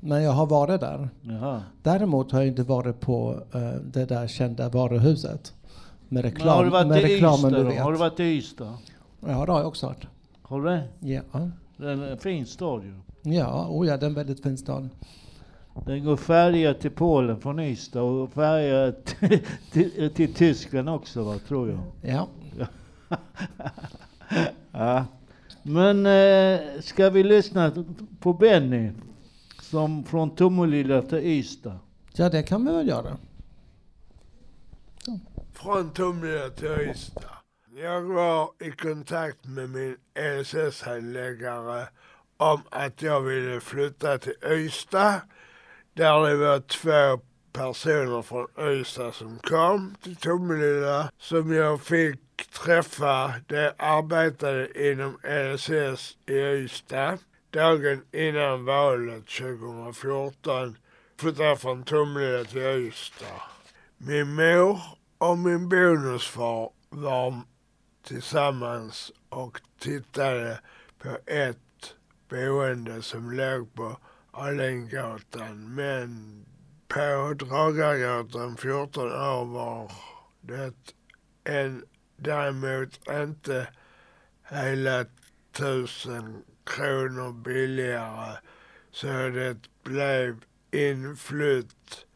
Men 0.00 0.22
jag 0.22 0.32
har 0.32 0.46
varit 0.46 0.80
där. 0.80 1.08
Jaha. 1.22 1.62
Däremot 1.82 2.32
har 2.32 2.38
jag 2.40 2.48
inte 2.48 2.62
varit 2.62 3.00
på 3.00 3.42
eh, 3.54 3.60
det 3.92 4.04
där 4.04 4.26
kända 4.26 4.68
varuhuset. 4.68 5.52
Med 6.08 6.24
reklam, 6.24 6.46
Men 6.46 6.56
har 6.56 6.64
du 6.64 6.70
varit 6.70 6.86
med 6.88 7.02
reklamen 7.02 7.50
Ystad 7.50 7.58
du 7.58 7.64
vet. 7.64 7.82
Har 7.82 7.92
du 7.92 7.98
varit 7.98 8.20
i 8.20 8.24
Ystad? 8.24 8.74
Ja, 9.20 9.26
det 9.46 9.52
har 9.52 9.58
jag 9.58 9.66
också 9.68 9.86
varit. 9.86 10.06
Har 10.42 10.62
du 10.62 10.68
det? 10.68 10.82
Ja, 11.00 11.20
Det 11.76 11.90
är 11.90 12.10
en 12.12 12.18
fin 12.18 12.46
stad 12.46 12.82
ju. 12.84 12.94
ja, 13.34 13.66
oh 13.70 13.86
ja 13.86 13.96
det 13.96 14.06
är 14.06 14.08
en 14.10 14.14
väldigt 14.14 14.42
fin 14.42 14.58
stad. 14.58 14.88
Den 15.86 16.04
går 16.04 16.16
färja 16.16 16.74
till 16.74 16.90
Polen 16.90 17.40
från 17.40 17.60
Ystad 17.60 18.02
och 18.02 18.32
färja 18.32 18.92
till, 18.92 19.40
till, 19.72 20.10
till 20.14 20.34
Tyskland 20.34 20.88
också 20.88 21.22
va, 21.24 21.38
tror 21.48 21.68
jag. 21.70 21.80
Ja, 22.02 22.28
Ja. 24.72 25.04
Men 25.62 26.06
eh, 26.06 26.80
ska 26.80 27.10
vi 27.10 27.22
lyssna 27.22 27.84
på 28.20 28.32
Benny? 28.32 28.90
Som 29.60 30.04
från 30.04 30.34
Tomelilla 30.36 31.02
till 31.02 31.18
Ystad. 31.18 31.78
ja 32.12 32.28
det 32.28 32.42
kan 32.42 32.66
vi 32.66 32.72
väl 32.72 32.88
göra. 32.88 33.16
Från 35.52 35.90
Tomelilla 35.90 36.50
till 36.50 36.90
Ystad. 36.90 37.22
Jag 37.82 38.00
var 38.00 38.50
i 38.60 38.70
kontakt 38.70 39.46
med 39.46 39.70
min 39.70 39.96
LSS-handläggare 40.14 41.86
om 42.36 42.60
att 42.70 43.02
jag 43.02 43.20
ville 43.20 43.60
flytta 43.60 44.18
till 44.18 44.34
Ystad. 44.50 45.20
Där 45.98 46.28
det 46.28 46.36
var 46.36 46.60
två 46.60 47.20
personer 47.52 48.22
från 48.22 48.46
Ystad 48.58 49.12
som 49.12 49.38
kom 49.38 49.94
till 50.02 50.16
Tomelilla 50.16 51.10
som 51.18 51.52
jag 51.52 51.80
fick 51.80 52.50
träffa. 52.50 53.34
De 53.46 53.72
arbetade 53.78 54.90
inom 54.90 55.18
LSS 55.22 56.16
i 56.26 56.32
Ystad. 56.34 57.18
Dagen 57.50 58.04
innan 58.12 58.64
valet 58.64 59.26
2014 59.26 60.76
flyttade 61.20 61.48
jag 61.48 61.60
från 61.60 61.82
Tomelilla 61.82 62.44
till 62.44 62.62
Ystad. 62.62 63.42
Min 63.96 64.34
mor 64.34 64.80
och 65.18 65.38
min 65.38 65.68
bonusfar 65.68 66.70
var 66.88 67.40
tillsammans 68.06 69.12
och 69.28 69.60
tittade 69.78 70.60
på 70.98 71.08
ett 71.26 71.94
boende 72.28 73.02
som 73.02 73.30
låg 73.30 73.74
på 73.74 73.96
Alengatan 74.38 75.74
men 75.74 76.44
på 76.88 77.34
Dragargatan 77.38 78.56
14A 78.56 79.52
var 79.52 79.92
det 80.40 80.94
en, 81.44 81.84
däremot 82.16 83.08
inte 83.08 83.68
hela 84.50 85.04
tusen 85.52 86.44
kronor 86.64 87.32
billigare 87.32 88.36
så 88.90 89.06
det 89.06 89.56
blev 89.82 90.44
inflytt. 90.70 92.06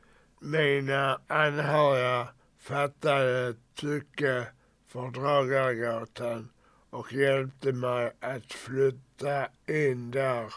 Mina 0.41 1.21
anhöriga 1.27 2.29
fattade 2.59 3.55
tycke 3.75 4.47
för 4.89 5.11
Dragargatan 5.11 6.49
och 6.91 7.13
hjälpte 7.13 7.73
mig 7.73 8.13
att 8.21 8.53
flytta 8.53 9.49
in 9.67 10.11
där. 10.11 10.53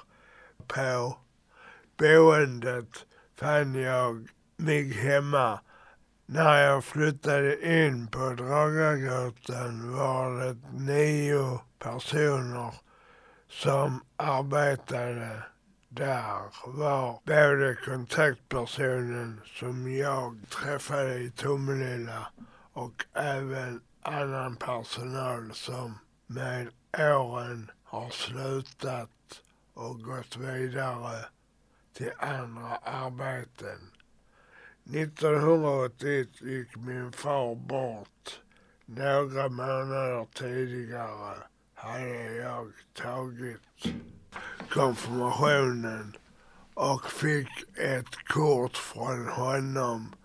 På 0.68 1.18
boendet 1.98 3.06
fann 3.40 3.76
jag 3.76 4.28
mig 4.58 4.94
hemma. 4.94 5.60
När 6.26 6.64
jag 6.64 6.84
flyttade 6.84 7.86
in 7.86 8.08
på 8.08 8.30
Dragargatan 8.30 9.94
var 9.94 10.40
det 10.40 10.58
nio 10.74 11.60
personer 11.80 12.74
som 13.50 14.02
arbetade 14.18 15.44
där 15.90 16.42
var 16.66 17.20
både 17.26 17.76
kontaktpersonen 17.86 19.42
som 19.46 19.96
jag 19.96 20.40
träffade 20.50 21.16
i 21.16 21.32
Tomelilla 21.32 22.28
och 22.74 23.06
även 23.14 23.82
annan 24.02 24.56
personal 24.56 25.52
som 25.54 26.00
med 26.28 26.70
åren 26.98 27.72
har 27.84 28.10
slutat 28.10 29.10
och 29.74 30.02
gått 30.02 30.38
vidare 30.38 31.26
till 31.96 32.12
andra 32.20 32.76
arbeten. 32.76 33.92
1981 34.94 36.42
gick 36.42 36.76
min 36.76 37.12
far 37.12 37.56
bort. 37.56 38.42
Några 38.86 39.50
månader 39.50 40.28
tidigare 40.34 41.36
hade 41.76 42.34
jag 42.36 42.72
tagit 42.94 43.96
konfirmationen 44.70 46.18
och 46.74 47.06
fick 47.06 47.78
ett 47.78 48.16
kort 48.28 48.78
från 48.78 49.28
honom. 49.28 50.16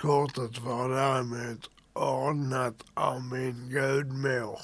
Kortet 0.00 0.58
var 0.58 0.88
däremot 0.88 1.70
ordnat 1.92 2.84
av 2.94 3.22
min 3.22 3.68
gudmor. 3.70 4.60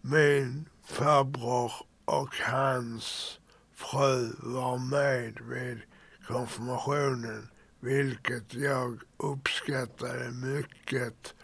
Min 0.00 0.68
farbror 0.84 1.72
och 2.04 2.34
hans 2.40 3.38
fru 3.76 4.32
var 4.42 4.78
med 4.78 5.38
vid 5.40 5.80
konfirmationen 6.26 7.48
vilket 7.80 8.54
jag 8.54 9.00
uppskattade 9.16 10.30
mycket. 10.30 11.34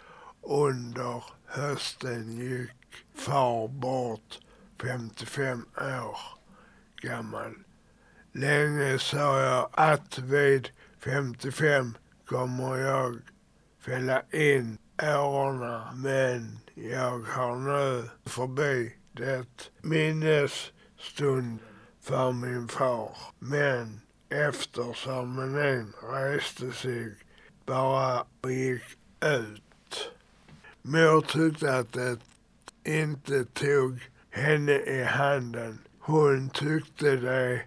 Under 0.43 1.25
hösten 1.47 2.33
gick 2.33 3.07
far 3.15 3.69
bort 3.69 4.39
55 4.83 5.65
år 5.77 6.19
gammal. 7.03 7.55
Länge 8.33 8.99
sa 8.99 9.41
jag 9.43 9.69
att 9.73 10.19
vid 10.19 10.69
55 10.99 11.97
kommer 12.27 12.77
jag 12.77 13.19
fälla 13.81 14.23
in 14.33 14.79
årorna 15.03 15.93
men 15.95 16.59
jag 16.75 17.19
har 17.19 17.57
nu 17.57 18.09
förbi 18.25 18.97
det 19.13 19.71
minnesstund 19.83 21.59
för 22.03 22.33
min 22.33 22.69
far. 22.69 23.17
Men 23.39 24.01
efter 24.29 24.93
ceremonin 24.93 25.93
reste 26.13 26.73
sig 26.73 27.15
bara 27.67 28.25
och 28.41 28.53
gick 28.53 28.83
ut. 29.21 30.11
Mor 30.83 31.21
tyckte 31.21 31.77
att 31.77 31.93
det 31.93 32.19
inte 32.85 33.45
tog 33.45 34.01
henne 34.31 34.73
i 34.73 35.05
handen. 35.05 35.79
Hon 35.99 36.51
tyckte 36.51 37.17
det 37.17 37.63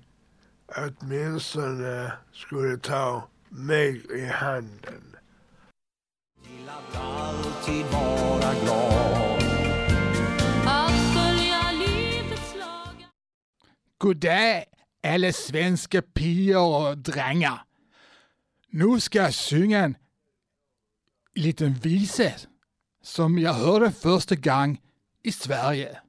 åtminstone 0.68 2.14
skulle 2.34 2.78
ta 2.78 3.28
mig 3.50 4.06
i 4.14 4.26
handen. 4.26 5.16
Till 6.44 6.70
att 6.70 7.02
alltid 7.02 7.86
vara 7.86 8.54
glad 8.64 9.15
Goddag 13.98 14.64
alla 15.04 15.34
svenska 15.34 16.02
pigor 16.02 16.90
och 16.90 16.98
drängar. 16.98 17.62
Nu 18.70 19.00
ska 19.00 19.20
jag 19.20 19.36
sjunga 19.36 19.80
en 19.80 19.98
liten 21.36 21.74
visa 21.74 22.32
som 23.04 23.40
jag 23.40 23.54
hörde 23.54 23.92
första 23.92 24.36
gång 24.36 24.82
i 25.24 25.32
Sverige. 25.32 26.00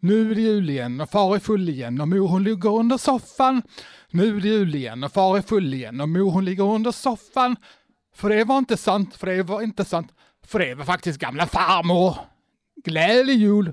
Nu 0.00 0.30
är 0.30 0.34
det 0.34 0.40
jul 0.40 0.70
igen 0.70 1.00
och 1.00 1.10
far 1.10 1.36
är 1.36 1.38
full 1.38 1.68
igen 1.68 2.00
och 2.00 2.08
mor 2.08 2.28
hon 2.28 2.44
ligger 2.44 2.70
under 2.70 2.98
soffan. 2.98 3.62
Nu 4.10 4.36
är 4.36 4.40
det 4.40 4.48
jul 4.48 4.74
igen 4.74 5.04
och 5.04 5.12
far 5.12 5.38
är 5.38 5.42
full 5.42 5.74
igen 5.74 6.00
och 6.00 6.08
mor 6.08 6.30
hon 6.30 6.44
ligger 6.44 6.64
under 6.64 6.92
soffan. 6.92 7.56
För 8.14 8.28
det 8.28 8.44
var 8.44 8.58
inte 8.58 8.76
sant, 8.76 9.16
för 9.16 9.26
det 9.26 9.42
var 9.42 9.62
inte 9.62 9.84
sant, 9.84 10.12
för 10.46 10.58
det 10.58 10.74
var 10.74 10.84
faktiskt 10.84 11.18
gamla 11.18 11.46
farmor. 11.46 12.16
Glädjelig 12.84 13.36
jul! 13.36 13.72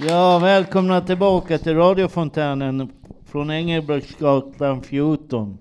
Ja, 0.00 0.38
välkomna 0.38 1.00
tillbaka 1.00 1.58
till 1.58 1.76
radiofontänen 1.76 2.92
från 3.26 3.50
Engelbrektsgatan 3.50 4.82
14. 4.82 5.58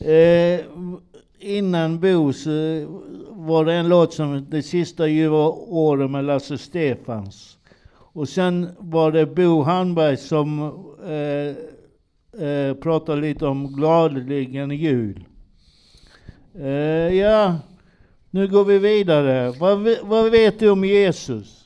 Eh, 0.00 0.60
innan 1.38 2.00
Bo 2.00 2.32
så 2.32 2.50
eh, 2.50 2.88
var 3.30 3.64
det 3.64 3.74
en 3.74 3.88
låt 3.88 4.14
som 4.14 4.46
Det 4.50 4.62
sista 4.62 5.06
ljuva 5.06 5.48
året 5.48 6.10
med 6.10 6.24
Lasse 6.24 6.58
Stefans. 6.58 7.58
Och 7.90 8.28
sen 8.28 8.68
var 8.78 9.12
det 9.12 9.26
Bo 9.26 9.62
Handberg 9.62 10.16
som 10.16 10.60
eh, 11.06 12.46
eh, 12.46 12.74
pratade 12.74 13.20
lite 13.20 13.46
om 13.46 13.76
gladeligen 13.76 14.70
jul. 14.70 15.24
Eh, 16.60 16.68
ja, 17.16 17.56
nu 18.30 18.48
går 18.48 18.64
vi 18.64 18.78
vidare. 18.78 19.50
Vad, 19.50 19.96
vad 20.02 20.30
vet 20.30 20.58
du 20.58 20.70
om 20.70 20.84
Jesus? 20.84 21.57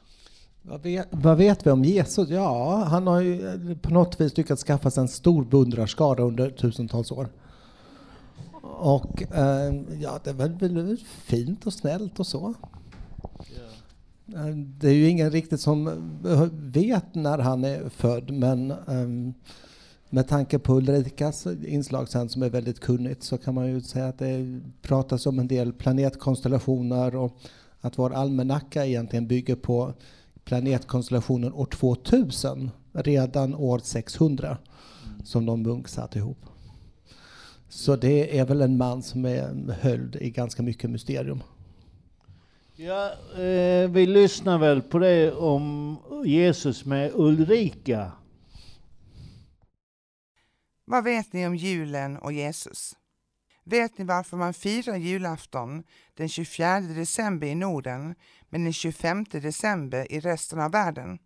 Vad 0.65 0.83
vet, 0.83 1.09
vad 1.11 1.37
vet 1.37 1.67
vi 1.67 1.71
om 1.71 1.85
Jesus? 1.85 2.29
Ja, 2.29 2.85
han 2.89 3.07
har 3.07 3.21
ju 3.21 3.47
eh, 3.49 3.77
på 3.77 3.91
något 3.91 4.21
vis 4.21 4.37
lyckats 4.37 4.65
skaffa 4.65 4.91
sig 4.91 5.01
en 5.01 5.09
stor 5.09 5.45
beundrarskara 5.45 6.23
under 6.23 6.51
tusentals 6.51 7.13
år. 7.13 7.29
Och 8.63 9.23
eh, 9.23 9.75
ja, 10.01 10.21
det 10.25 10.31
är 10.31 10.35
väl, 10.35 10.97
fint 11.07 11.67
och 11.67 11.73
snällt 11.73 12.21
och 12.21 12.27
så. 12.27 12.55
Eh, 14.35 14.47
Det 14.57 14.89
är 14.89 14.95
ju 14.95 15.09
ingen 15.09 15.31
riktigt 15.31 15.61
som 15.61 15.91
vet 16.53 17.15
när 17.15 17.39
han 17.39 17.65
är 17.65 17.89
född, 17.89 18.31
men 18.31 18.71
ehm, 18.71 19.35
med 20.11 20.29
tanke 20.29 20.59
på 20.59 20.75
Ulrikas 20.75 21.47
inslag 21.47 22.09
sen 22.09 22.29
som 22.29 22.43
är 22.43 22.51
väldigt 22.51 22.81
kunnigt 22.81 23.23
så 23.23 23.39
kan 23.39 23.55
man 23.55 23.67
ju 23.67 23.81
säga 23.81 24.07
att 24.07 24.19
det 24.19 24.61
pratas 24.83 25.27
om 25.27 25.39
en 25.39 25.49
del 25.49 25.73
planetkonstellationer 25.73 27.17
och 27.17 27.37
att 27.81 27.99
vår 27.99 28.13
almanacka 28.15 28.87
egentligen 28.87 29.27
bygger 29.27 29.57
på 29.57 29.95
planetkonstellationen 30.45 31.53
år 31.53 31.67
2000, 31.67 32.71
redan 32.93 33.55
år 33.55 33.79
600, 33.79 34.59
som 35.25 35.47
de 35.47 35.63
Munk 35.63 35.89
satte 35.89 36.19
ihop. 36.19 36.47
Så 37.69 37.97
det 37.97 38.39
är 38.39 38.45
väl 38.45 38.61
en 38.61 38.77
man 38.77 39.03
som 39.03 39.25
är 39.25 39.73
höljd 39.81 40.17
i 40.17 40.31
ganska 40.31 40.63
mycket 40.63 40.91
mysterium. 40.91 41.43
Ja, 42.77 43.13
eh, 43.33 43.91
vi 43.91 44.07
lyssnar 44.07 44.59
väl 44.59 44.83
på 44.83 44.99
det 44.99 45.33
om 45.33 45.97
Jesus 46.25 46.85
med 46.85 47.11
Ulrika. 47.15 48.13
Vad 50.85 51.05
vet 51.05 51.33
ni 51.33 51.47
om 51.47 51.57
julen 51.57 52.17
och 52.17 52.33
Jesus? 52.33 52.97
Vet 53.65 53.99
ni 53.99 54.05
varför 54.05 54.37
man 54.37 54.55
firar 54.55 54.97
julafton 54.97 55.83
den 56.15 56.29
24 56.29 56.81
december 56.81 57.47
i 57.47 57.55
Norden 57.55 58.15
men 58.51 58.65
den 58.65 58.73
25 58.73 59.25
december 59.31 60.13
i 60.13 60.21
resten 60.21 60.61
av 60.61 60.71
världen? 60.71 61.19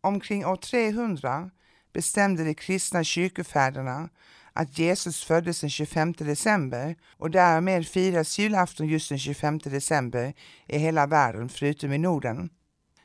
Omkring 0.00 0.46
år 0.46 0.56
300 0.56 1.50
bestämde 1.92 2.44
de 2.44 2.54
kristna 2.54 3.04
kyrkofäderna 3.04 4.08
att 4.52 4.78
Jesus 4.78 5.24
föddes 5.24 5.60
den 5.60 5.70
25 5.70 6.12
december 6.12 6.96
och 7.18 7.30
därmed 7.30 7.86
firas 7.86 8.38
julafton 8.38 8.86
just 8.86 9.08
den 9.08 9.18
25 9.18 9.58
december 9.58 10.34
i 10.66 10.78
hela 10.78 11.06
världen 11.06 11.48
förutom 11.48 11.92
i 11.92 11.98
Norden. 11.98 12.50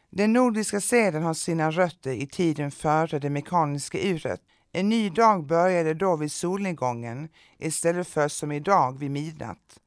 Den 0.09 0.33
nordiska 0.33 0.81
seden 0.81 1.23
har 1.23 1.33
sina 1.33 1.71
rötter 1.71 2.11
i 2.11 2.27
tiden 2.27 2.71
före 2.71 3.19
det 3.19 3.29
mekaniska 3.29 3.99
uret. 3.99 4.41
En 4.71 4.89
ny 4.89 5.09
dag 5.09 5.45
började 5.45 5.93
då 5.93 6.15
vid 6.15 6.31
solnedgången 6.31 7.29
istället 7.57 8.07
för 8.07 8.27
som 8.27 8.51
idag 8.51 8.99
vid 8.99 9.11
midnatt. 9.11 9.79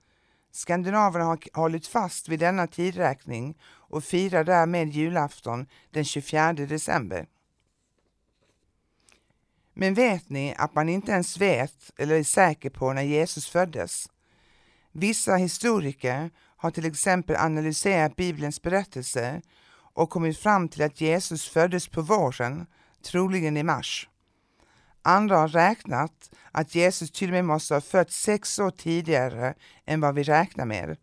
Skandinaverna 0.53 1.25
har 1.25 1.39
hållit 1.53 1.87
fast 1.87 2.29
vid 2.29 2.41
denna 2.41 2.67
tidräkning 2.67 3.59
och 3.65 4.05
firar 4.05 4.45
därmed 4.45 4.89
julafton 4.89 5.67
den 5.91 6.05
24 6.05 6.53
december. 6.53 7.27
Men 9.75 9.95
vet 9.95 10.29
ni 10.29 10.55
att 10.59 10.75
man 10.75 10.89
inte 10.89 11.13
ens 11.13 11.39
vet 11.39 11.91
eller 11.97 12.15
är 12.15 12.25
säker 12.25 12.71
på 12.71 12.93
när 12.93 13.03
Jesus 13.03 13.49
föddes? 13.49 14.09
Vissa 14.93 15.37
historiker 15.37 16.31
har 16.57 16.71
till 16.71 16.87
exempel 16.87 17.37
analyserat 17.37 18.17
Bibelns 18.17 18.63
berättelser 18.63 19.43
och 19.95 20.11
kommit 20.11 20.39
fram 20.39 20.69
till 20.69 20.83
att 20.83 21.01
Jesus 21.01 21.49
föddes 21.49 21.89
på 21.89 22.03
våren, 22.03 22.67
troligen 23.03 23.57
i 23.57 23.63
mars. 23.63 24.09
Andra 25.03 25.37
har 25.37 25.49
räknat 25.49 26.31
att 26.53 26.75
Jesus 26.75 27.11
till 27.11 27.29
och 27.29 27.33
med 27.33 27.45
måste 27.45 27.75
ha 27.75 27.81
fötts 27.81 28.23
sex 28.23 28.59
år 28.59 28.71
tidigare 28.71 29.55
än 29.87 30.01
vad 30.01 30.15
vi 30.15 30.23
räknar 30.23 30.65
med. 30.65 30.97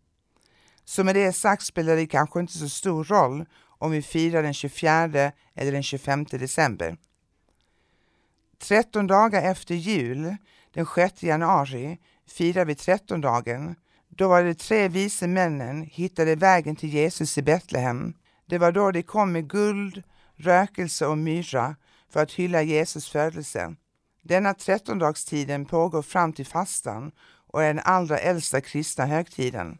Så 0.84 1.04
med 1.04 1.14
det 1.14 1.32
sagt 1.32 1.62
spelar 1.62 1.96
det 1.96 2.06
kanske 2.06 2.40
inte 2.40 2.52
så 2.52 2.68
stor 2.68 3.04
roll 3.04 3.44
om 3.78 3.90
vi 3.90 4.02
firar 4.02 4.42
den 4.42 4.54
24 4.54 5.32
eller 5.54 5.72
den 5.72 5.82
25 5.82 6.24
december. 6.24 6.96
13 8.58 9.06
dagar 9.06 9.42
efter 9.42 9.74
jul, 9.74 10.36
den 10.74 10.86
6 10.94 11.22
januari, 11.22 11.98
firar 12.28 12.64
vi 12.64 12.74
trettondagen. 12.74 13.76
Då 14.08 14.28
var 14.28 14.44
de 14.44 14.54
tre 14.54 14.88
vise 14.88 15.26
männen 15.26 15.82
hittade 15.82 16.34
vägen 16.34 16.76
till 16.76 16.88
Jesus 16.88 17.38
i 17.38 17.42
Betlehem. 17.42 18.14
Det 18.46 18.58
var 18.58 18.72
då 18.72 18.90
de 18.90 19.02
kom 19.02 19.32
med 19.32 19.50
guld, 19.50 20.02
rökelse 20.36 21.06
och 21.06 21.18
myra 21.18 21.76
för 22.12 22.22
att 22.22 22.32
hylla 22.32 22.62
Jesus 22.62 23.08
födelse. 23.08 23.74
Denna 24.22 24.54
trettondagstiden 24.54 25.64
pågår 25.64 26.02
fram 26.02 26.32
till 26.32 26.46
fastan 26.46 27.12
och 27.46 27.62
är 27.62 27.74
den 27.74 27.82
allra 27.84 28.18
äldsta 28.18 28.60
kristna 28.60 29.06
högtiden. 29.06 29.78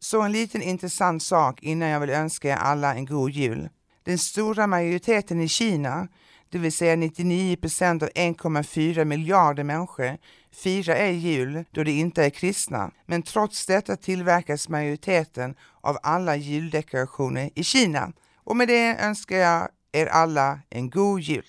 Så 0.00 0.22
en 0.22 0.32
liten 0.32 0.62
intressant 0.62 1.22
sak 1.22 1.62
innan 1.62 1.88
jag 1.88 2.00
vill 2.00 2.10
önska 2.10 2.48
er 2.48 2.56
alla 2.56 2.94
en 2.94 3.06
god 3.06 3.30
jul. 3.30 3.68
Den 4.02 4.18
stora 4.18 4.66
majoriteten 4.66 5.40
i 5.40 5.48
Kina, 5.48 6.08
det 6.48 6.58
vill 6.58 6.72
säga 6.72 6.96
99 6.96 7.56
procent 7.56 8.02
av 8.02 8.08
1,4 8.08 9.04
miljarder 9.04 9.64
människor, 9.64 10.18
firar 10.52 10.94
ej 10.94 11.14
jul 11.14 11.64
då 11.70 11.82
de 11.82 11.90
inte 11.90 12.24
är 12.24 12.30
kristna. 12.30 12.90
Men 13.06 13.22
trots 13.22 13.66
detta 13.66 13.96
tillverkas 13.96 14.68
majoriteten 14.68 15.54
av 15.80 15.98
alla 16.02 16.36
juldekorationer 16.36 17.50
i 17.54 17.64
Kina. 17.64 18.12
Och 18.44 18.56
med 18.56 18.68
det 18.68 18.96
önskar 19.00 19.36
jag 19.36 19.68
er 19.92 20.06
alla 20.06 20.60
en 20.70 20.90
god 20.90 21.20
jul. 21.20 21.46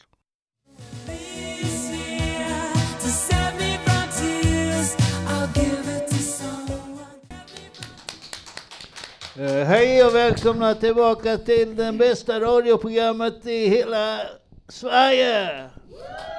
Eh, 9.38 9.66
hej 9.66 10.06
och 10.06 10.16
välkomna 10.16 10.76
tillbaka 10.76 11.38
till 11.38 11.76
det 11.76 11.92
bästa 11.92 12.40
radioprogrammet 12.40 13.48
i 13.48 13.68
hela 13.68 14.20
Sverige! 14.68 15.70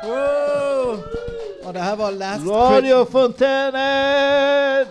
Wow! 0.04 0.98
Och 1.64 1.72
det 1.72 1.78
här 1.78 1.96
var 1.96 2.12
Last 2.12 2.46
Radiofontänen! 2.46 4.86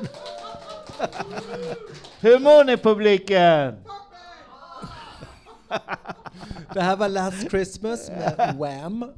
Hur 2.20 2.40
mår 2.40 2.64
ni 2.64 2.78
publiken? 2.78 3.76
Det 6.74 6.82
här 6.82 6.96
var 6.96 7.10
Last 7.10 7.50
Christmas 7.50 8.10
med 8.10 8.56
Wham. 8.60 9.12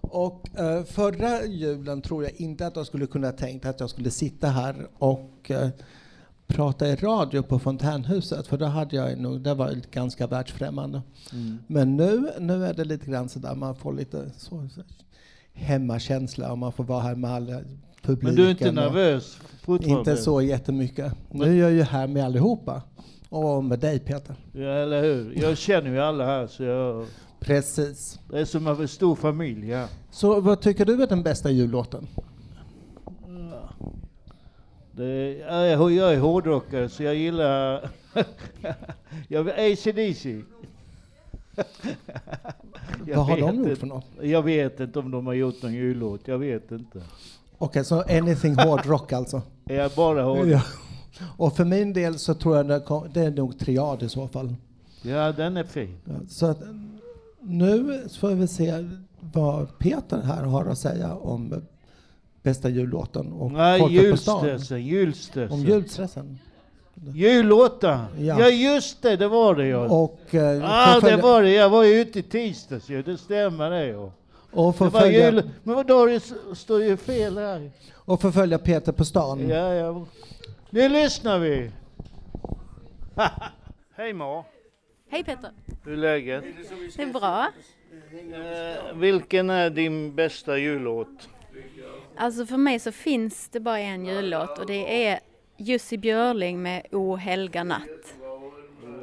Och 0.00 0.58
eh, 0.58 0.84
förra 0.84 1.44
julen 1.44 2.02
tror 2.02 2.24
jag 2.24 2.32
inte 2.32 2.66
att 2.66 2.76
jag 2.76 2.86
skulle 2.86 3.06
kunna 3.06 3.32
tänkt 3.32 3.66
att 3.66 3.80
jag 3.80 3.90
skulle 3.90 4.10
sitta 4.10 4.48
här 4.48 4.86
och 4.98 5.50
eh, 5.50 5.68
prata 6.46 6.88
i 6.88 6.96
radio 6.96 7.42
på 7.42 7.58
Fontänhuset, 7.58 8.46
för 8.46 8.56
då 8.56 8.66
hade 8.66 8.96
jag 8.96 9.18
nog, 9.18 9.40
det 9.40 9.54
var 9.54 9.74
ganska 9.90 10.26
världsfrämmande. 10.26 11.02
Mm. 11.32 11.58
Men 11.66 11.96
nu, 11.96 12.30
nu 12.38 12.64
är 12.64 12.74
det 12.74 12.84
lite 12.84 13.10
grann 13.10 13.28
sådär, 13.28 13.54
man 13.54 13.76
får 13.76 13.92
lite 13.92 14.30
så, 14.36 14.68
så, 14.74 14.80
hemmakänsla 15.52 16.52
och 16.52 16.58
man 16.58 16.72
får 16.72 16.84
vara 16.84 17.00
här 17.00 17.14
med 17.14 17.30
alla 17.30 17.60
publiken. 18.02 18.28
Men 18.28 18.34
du 18.34 18.46
är 18.46 18.50
inte 18.50 18.72
nervös? 18.72 19.38
Inte 19.66 20.16
så 20.16 20.42
jättemycket. 20.42 21.12
Nu 21.30 21.44
är 21.44 21.62
jag 21.62 21.72
ju 21.72 21.82
här 21.82 22.06
med 22.06 22.24
allihopa. 22.24 22.82
Och 23.28 23.64
med 23.64 23.78
dig 23.78 23.98
Peter. 23.98 24.36
Ja, 24.52 24.68
eller 24.68 25.02
hur? 25.02 25.32
Jag 25.42 25.58
känner 25.58 25.90
ju 25.90 26.00
alla 26.00 26.26
här 26.26 26.46
så 26.46 26.62
jag... 26.62 27.06
Precis. 27.40 28.20
Det 28.30 28.40
är 28.40 28.44
som 28.44 28.66
en 28.66 28.88
stor 28.88 29.14
familj, 29.14 29.68
ja. 29.68 29.88
Så 30.10 30.40
vad 30.40 30.60
tycker 30.60 30.84
du 30.84 31.02
är 31.02 31.06
den 31.06 31.22
bästa 31.22 31.50
jullåten? 31.50 32.06
Det, 34.96 35.36
ja, 35.48 35.66
jag, 35.66 35.92
jag 35.92 36.14
är 36.14 36.18
hårdrockare 36.18 36.88
så 36.88 37.02
jag 37.02 37.14
gillar... 37.14 37.90
jag 39.28 39.48
ACDC. 39.50 40.24
Jag 43.06 43.16
Vad 43.16 43.26
har 43.26 43.36
de 43.36 43.40
gjort 43.40 43.54
inte- 43.54 43.76
för 43.76 43.86
något? 43.86 44.06
Jag 44.22 44.42
vet 44.42 44.80
inte 44.80 44.98
om 44.98 45.10
de 45.10 45.26
har 45.26 45.34
gjort 45.34 45.62
någon 45.62 45.74
jullåt, 45.74 46.28
jag 46.28 46.38
vet 46.38 46.72
inte. 46.72 47.02
Okej, 47.58 47.84
så 47.84 48.00
anything 48.02 48.54
hårdrock 48.54 49.12
alltså? 49.12 49.42
Jag 49.64 49.90
bara 49.96 50.22
hårdrock. 50.22 50.46
Ja. 50.46 50.62
Och 51.36 51.56
för 51.56 51.64
min 51.64 51.92
del 51.92 52.18
så 52.18 52.34
tror 52.34 52.56
jag 52.56 52.66
det, 52.66 53.20
är 53.20 53.30
nog 53.30 53.58
triad 53.58 54.02
i 54.02 54.08
så 54.08 54.28
fall. 54.28 54.54
Ja, 55.02 55.32
den 55.32 55.56
är 55.56 55.64
fin. 55.64 55.96
Ja, 56.04 56.12
Så 56.28 56.46
att, 56.46 56.62
nu 57.40 58.04
får 58.20 58.30
vi 58.30 58.48
se 58.48 58.88
vad 59.32 59.78
Peter 59.78 60.22
här 60.22 60.42
har 60.44 60.64
att 60.66 60.78
säga 60.78 61.14
om 61.14 61.54
bästa 62.46 62.68
jullåten 62.68 63.32
och 63.32 63.52
Nej, 63.52 63.80
Folket 63.80 64.10
på 64.10 64.16
stan. 64.16 64.44
julstressen, 64.46 64.82
julstressen. 64.82 65.52
Om 65.52 65.64
julstressen. 65.64 66.38
Jullåtar! 67.14 68.06
Ja. 68.18 68.40
Ja. 68.40 68.48
just 68.48 69.02
det, 69.02 69.16
det 69.16 69.28
var 69.28 69.54
det 69.54 69.66
ja. 69.66 69.78
Och, 69.78 70.34
eh, 70.34 70.60
ah, 70.64 71.00
det 71.00 71.16
var 71.16 71.42
det. 71.42 71.50
Jag 71.50 71.70
var 71.70 71.84
ju 71.84 72.00
ute 72.00 72.18
i 72.18 72.22
tisdags 72.22 72.88
ju, 72.88 73.02
det 73.02 73.18
stämmer 73.18 73.70
det 73.70 73.86
ja. 73.86 74.12
Och 74.52 74.76
förfölja, 74.76 75.30
jul... 75.30 75.50
Men 75.62 75.74
vadå, 75.74 76.06
det 76.06 76.22
står 76.54 76.82
ju 76.82 76.96
fel 76.96 77.38
här. 77.38 77.70
och 77.94 78.20
förfölja 78.20 78.58
Peter 78.58 78.92
på 78.92 79.04
stan. 79.04 79.48
Ja, 79.48 79.74
ja. 79.74 80.06
Nu 80.70 80.88
lyssnar 80.88 81.38
vi. 81.38 81.70
Hej 83.96 84.12
Ma, 84.12 84.44
Hej 85.10 85.24
Peter. 85.24 85.50
hur 85.84 85.92
är 85.92 85.96
läget? 85.96 86.44
Det 86.96 87.02
är 87.02 87.12
bra. 87.12 87.46
Eh, 88.12 88.96
vilken 88.96 89.50
är 89.50 89.70
din 89.70 90.14
bästa 90.14 90.58
jullåt? 90.58 91.28
Alltså 92.16 92.46
för 92.46 92.56
mig 92.56 92.78
så 92.78 92.92
finns 92.92 93.48
det 93.48 93.60
bara 93.60 93.78
en 93.78 94.06
jullåt 94.06 94.58
och 94.58 94.66
det 94.66 95.06
är 95.06 95.20
Jussi 95.56 95.98
Björling 95.98 96.62
med 96.62 96.86
O 96.92 97.16
helga 97.16 97.64
natt. 97.64 98.14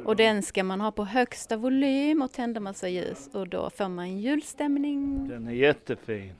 Och 0.04 0.16
den 0.16 0.42
ska 0.42 0.64
man 0.64 0.80
ha 0.80 0.92
på 0.92 1.04
högsta 1.04 1.56
volym 1.56 2.22
och 2.22 2.32
tända 2.32 2.60
massa 2.60 2.88
ljus 2.88 3.30
och 3.32 3.48
då 3.48 3.70
får 3.70 3.88
man 3.88 4.18
julstämning. 4.18 5.28
Den 5.28 5.46
är 5.48 5.52
jättefin. 5.52 6.34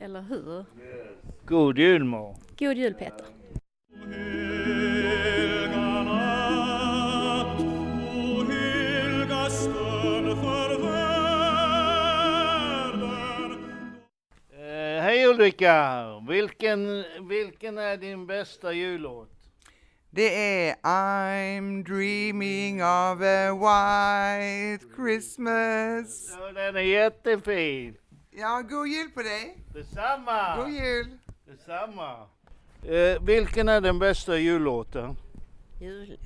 Eller 0.00 0.22
hur? 0.22 0.64
God 1.46 1.78
jul 1.78 2.04
Ma. 2.04 2.34
God 2.58 2.76
jul 2.76 2.94
Peter. 2.94 3.26
Ulrika! 15.32 16.04
Vilken, 16.28 17.04
vilken 17.28 17.78
är 17.78 17.96
din 17.96 18.26
bästa 18.26 18.72
jullåt? 18.72 19.28
Det 20.10 20.34
är 20.68 20.74
I'm 20.82 21.84
dreaming 21.84 22.82
of 22.82 23.20
a 23.22 23.52
white 23.54 24.84
Christmas. 24.96 26.36
Ja, 26.38 26.52
den 26.52 26.76
är 26.76 26.80
jättefin. 26.80 27.96
Ja, 28.30 28.62
god 28.70 28.88
jul 28.88 29.10
på 29.10 29.22
dig. 29.22 29.58
Detsamma! 29.74 30.56
God 30.56 30.72
jul. 30.72 31.18
Detsamma! 31.46 32.26
Eh, 32.82 33.22
vilken 33.22 33.68
är 33.68 33.80
den 33.80 33.98
bästa 33.98 34.38
jullåten? 34.38 35.16
Jul. 35.80 36.18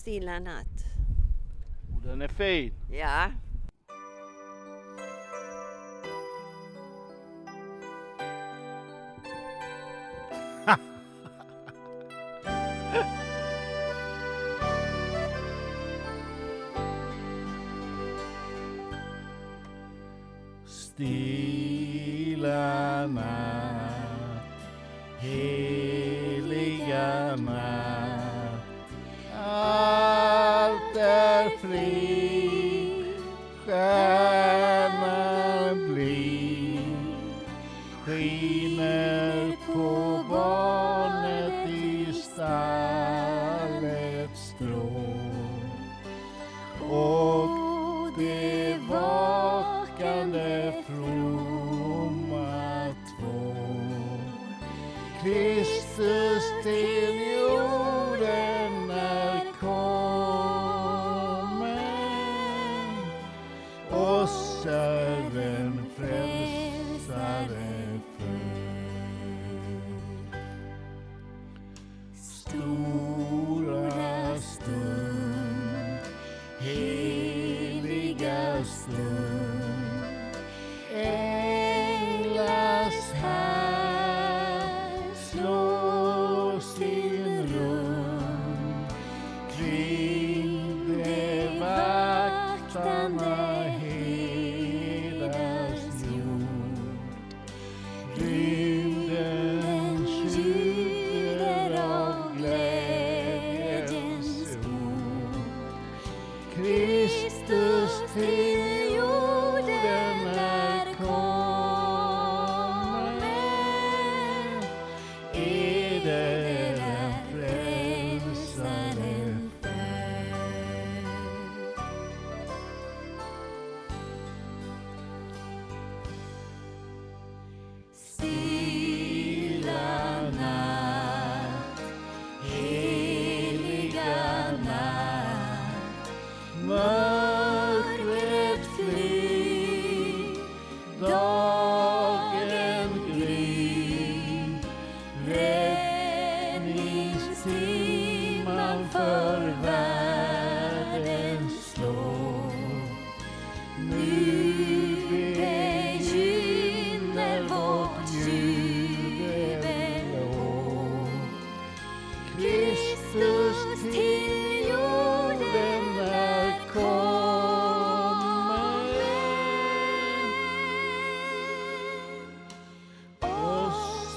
Stilla 0.00 0.38
natt. 0.38 0.84
Och 1.94 2.02
Den 2.08 2.22
är 2.22 2.28
fin. 2.28 2.72
Ja. 2.92 3.30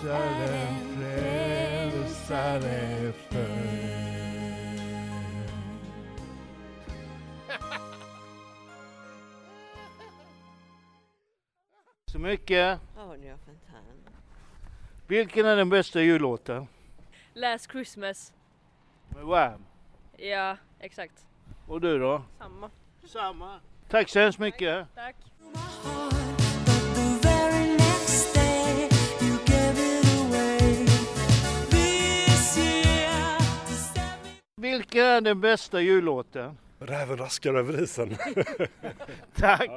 En 0.09 0.97
frälsare 0.97 3.11
född. 3.11 3.93
Så 12.11 12.19
mycket. 12.19 12.79
Fontan. 12.95 13.17
Vilken 15.07 15.45
är 15.45 15.55
den 15.55 15.69
bästa 15.69 16.01
jullåten? 16.01 16.67
Last 17.33 17.71
Christmas. 17.71 18.33
Med 19.09 19.25
Wham. 19.25 19.65
Ja, 20.17 20.57
exakt. 20.79 21.25
Och 21.67 21.81
du 21.81 21.99
då? 21.99 22.21
Samma. 22.37 22.69
Samma. 23.05 23.59
Tack 23.89 24.09
så 24.09 24.19
hemskt 24.19 24.39
mycket. 24.39 24.87
Tack. 24.95 25.15
Vilken 34.63 35.05
är 35.05 35.21
den 35.21 35.41
bästa 35.41 35.81
jullåten? 35.81 36.57
Räven 36.79 37.17
raskar 37.17 37.53
över 37.53 37.83
isen. 37.83 38.09
Tack. 39.35 39.69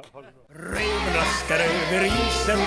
Räven 0.47 1.15
raskar 1.15 1.55
över 1.55 2.05
isen, 2.05 2.59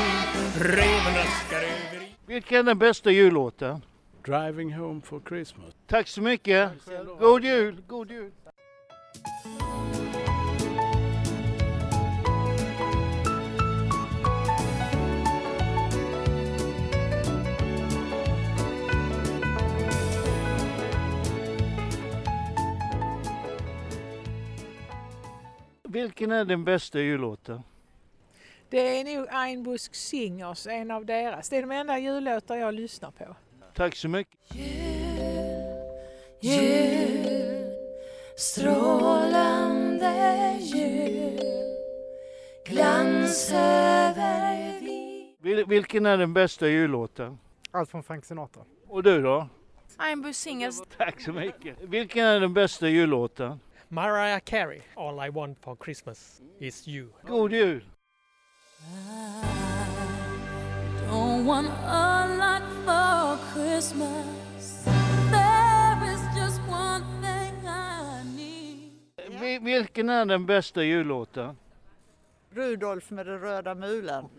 räven 0.59 1.15
raskar 1.17 1.57
över 1.57 1.97
isen. 1.97 2.15
Vilken 2.27 2.59
är 2.59 2.63
den 2.63 2.79
bästa 2.79 3.11
jullåten? 3.11 3.85
Driving 4.25 4.75
home 4.75 5.01
for 5.01 5.21
Christmas. 5.29 5.75
Tack 5.87 6.09
så 6.09 6.23
mycket. 6.23 6.71
God 7.19 7.45
jul. 7.45 7.83
God 7.87 8.11
jul. 8.11 8.33
Vilken 25.93 26.31
är 26.33 26.45
den 26.45 26.65
bästa 26.65 27.01
jullåten? 27.01 27.63
Det 28.69 28.79
är 29.01 29.17
nog 29.17 29.27
Einbusk 29.31 29.95
Singers, 29.95 30.67
en 30.67 30.91
av 30.91 31.07
deras. 31.07 31.49
Det 31.49 31.57
är 31.57 31.61
de 31.61 31.71
enda 31.71 31.99
jullåtar 31.99 32.57
jag 32.57 32.75
lyssnar 32.75 33.11
på. 33.11 33.37
Tack 33.75 33.97
så 33.97 34.09
mycket. 34.09 34.39
Jul, 36.41 37.27
strålande 38.37 40.13
jul 40.61 41.41
Glans 42.67 43.51
över 43.55 44.81
vid 44.81 45.35
Vil- 45.41 45.65
vilken 45.67 46.07
är 46.07 46.17
den 46.17 46.33
bästa 46.35 46.69
jullåten? 46.69 47.39
Allt 47.71 47.91
från 47.91 48.03
Frank 48.03 48.25
Sinatra. 48.25 48.63
Och 48.89 49.03
du 49.03 49.23
då? 49.23 49.49
Einbusk 49.97 50.41
Singers. 50.41 50.75
Tack 50.97 51.21
så 51.21 51.33
mycket. 51.33 51.77
Vilken 51.81 52.25
är 52.25 52.41
den 52.41 52.55
bästa 52.55 52.89
jullåten? 52.89 53.61
Mariah 53.91 54.41
Carey. 54.41 54.83
All 54.97 55.19
I 55.21 55.29
want 55.31 55.59
for 55.61 55.77
Christmas 55.77 56.41
is 56.61 56.87
you. 56.87 57.13
God 57.27 57.51
jul! 57.51 57.81
Don't 61.09 61.45
want 61.45 61.67
a 61.69 62.27
lot 62.39 62.63
for 62.87 63.37
Christmas 63.53 64.85
There 65.31 66.13
is 66.13 66.21
just 66.37 66.61
one 66.69 67.03
thing 67.21 67.67
I 67.67 68.23
need 68.37 68.93
Vi- 69.41 69.59
vilken 69.59 70.09
är 70.09 70.25
den 70.25 70.47
bästa 70.47 70.83
jullåten? 70.83 71.57
Rudolf 72.51 73.11
med 73.11 73.27
den 73.27 73.39
röda 73.41 73.75
mulen. 73.75 74.29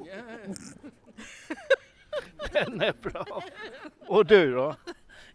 Den 2.52 2.82
är 2.82 2.94
bra. 3.02 3.44
Och 4.08 4.26
du 4.26 4.52
då? 4.54 4.76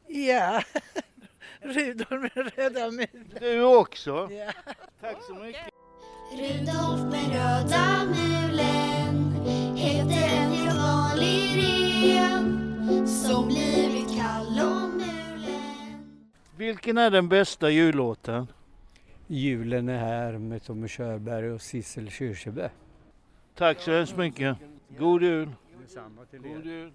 Ja, 0.06 0.62
Rudolf 1.60 2.22
med 2.22 2.52
röda 2.56 2.90
mulen. 2.90 3.30
Du 3.40 3.62
också? 3.64 4.28
Ja. 4.32 4.52
Tack 5.00 5.16
så 5.22 5.34
mycket. 5.34 5.68
Rudolf 6.32 7.00
med 7.00 7.28
röda 7.32 8.04
mulen 8.04 9.32
heter 9.76 10.36
en 10.36 10.50
helt 10.52 10.78
vanlig 10.78 11.56
ren 11.56 13.08
som 13.08 13.46
blivit 13.48 14.16
kall 14.18 14.60
och 14.60 14.90
mulen 14.90 16.16
Vilken 16.56 16.98
är 16.98 17.10
den 17.10 17.28
bästa 17.28 17.70
jullåten? 17.70 18.46
Julen 19.26 19.88
är 19.88 19.98
här 19.98 20.38
med 20.38 20.62
Tommy 20.62 20.88
Körberg 20.88 21.50
och 21.50 21.62
Sissel 21.62 22.10
Kyrkjebø. 22.10 22.68
Tack 23.54 23.80
så 23.80 23.92
hemskt 23.92 24.16
mycket. 24.16 24.56
God 24.98 25.22
jul. 25.22 25.50
Detsamma 25.80 26.24
till 26.24 26.38
God 26.38 26.66
jul. 26.66 26.92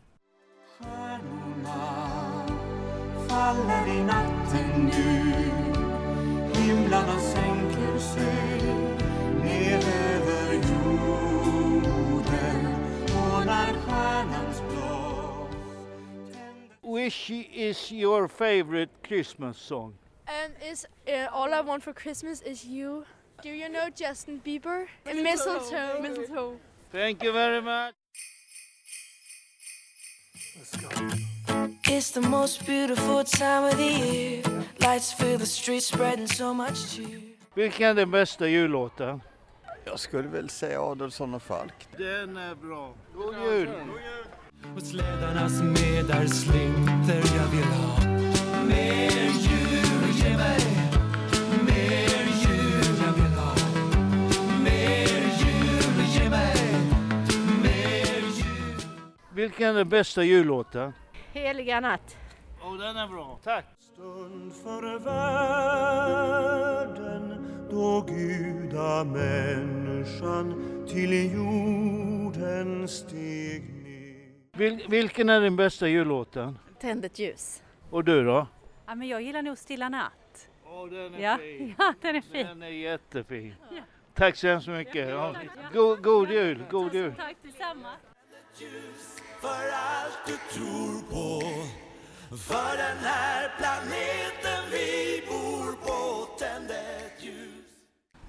Faller 3.31 3.87
i 3.87 4.03
natten 4.03 4.85
nu 4.85 5.01
Himlarna 6.53 7.19
sänker 7.19 7.99
sig 7.99 8.61
ner 9.43 9.81
över 10.13 10.53
jorden 10.53 11.41
och 13.05 13.45
när 13.45 13.73
stjärnans 13.73 14.61
blå 14.69 15.47
Which 16.95 17.29
is 17.53 17.91
your 17.91 18.27
favorite 18.27 18.91
Christmas 19.07 19.57
song? 19.57 19.93
And 20.25 20.53
is 20.71 20.85
uh, 21.07 21.27
all 21.31 21.53
I 21.53 21.61
want 21.61 21.83
for 21.83 21.93
Christmas 21.93 22.41
is 22.41 22.65
you. 22.65 23.05
Do 23.43 23.49
you 23.49 23.69
know 23.69 23.89
Justin 23.95 24.41
Bieber? 24.45 24.87
And 25.05 25.23
mistletoe. 25.23 26.01
Mistletoe. 26.01 26.57
Thank 26.91 27.23
you 27.23 27.31
very 27.33 27.61
much. 27.61 28.00
It's 31.83 32.11
the 32.11 32.21
most 32.21 32.65
beautiful 32.65 33.23
time 33.23 33.63
of 33.63 33.77
the 33.77 33.83
year. 33.83 34.43
Lights 34.79 35.13
fill 35.13 35.37
the 35.37 35.45
streets, 35.45 35.85
spreading 35.85 36.27
so 36.27 36.53
much 36.53 36.77
cheer. 36.89 37.21
Vilken 37.53 37.87
är 37.89 37.93
den 37.93 38.11
bästa 38.11 38.47
jullåten? 38.47 39.21
Jag 39.85 39.99
skulle 39.99 40.27
väl 40.27 40.49
säga 40.49 40.81
Adolfsson 40.81 41.33
och 41.33 41.41
Falk. 41.41 41.87
Den 41.97 42.37
är 42.37 42.55
bra. 42.55 42.93
God 43.15 43.35
jul! 43.35 43.69
Och 44.75 44.81
slädarnas 44.81 45.61
medar 45.61 46.25
slinter 46.25 47.37
jag 47.37 47.47
vill 47.47 47.63
ha 47.63 48.05
Mer 48.65 49.11
jul, 49.11 50.11
ge 50.15 50.37
mig 50.37 50.80
Vilken 59.41 59.69
är 59.69 59.73
den 59.73 59.89
bästa 59.89 60.23
jullåten? 60.23 60.93
Heliga 61.33 61.79
natt. 61.79 62.17
Oh, 62.63 62.77
den 62.77 62.97
är 62.97 63.07
bra. 63.07 63.39
Tack! 63.43 63.65
Stund 63.79 64.53
för 64.53 64.99
världen 64.99 65.95
då 67.71 68.05
gudamänniskan 68.07 70.53
till 70.87 71.33
jorden 71.33 72.87
steg 72.87 73.63
Vil, 74.51 74.85
vilken 74.89 75.29
är 75.29 75.41
din 75.41 75.55
bästa 75.55 75.87
jullåten? 75.87 76.59
Tänd 76.79 77.05
ett 77.05 77.19
ljus. 77.19 77.63
Och 77.89 78.03
du 78.03 78.23
då? 78.23 78.47
Ja, 78.85 78.95
men 78.95 79.07
jag 79.07 79.21
gillar 79.21 79.41
nog 79.41 79.57
Stilla 79.57 79.89
natt. 79.89 80.49
Åh, 80.65 80.87
den 80.87 81.13
är 81.13 81.19
ja. 81.19 81.37
fin. 81.37 81.75
ja, 81.77 81.93
den 82.01 82.15
är 82.15 82.21
fin. 82.21 82.47
Den 82.47 82.63
är 82.63 82.67
jättefin. 82.67 83.55
Tack 84.13 84.35
så 84.35 84.47
hemskt 84.47 84.67
mycket. 84.67 85.09
Ja. 85.09 85.35
God, 85.73 86.03
god 86.03 86.31
jul, 86.31 86.63
god 86.71 86.93
jul. 86.93 87.13
Tack 87.17 87.35
detsamma. 87.41 87.89
För 89.41 89.71
allt 89.73 90.19
du 90.25 90.37
tror 90.55 91.01
på 91.01 91.41
För 92.37 92.77
den 92.77 92.97
här 92.97 93.51
planeten 93.57 94.71
vi 94.71 95.23
bor 95.27 95.71
på 95.85 96.25
Tänd 96.39 96.71
ett 96.71 97.23
ljus 97.23 97.65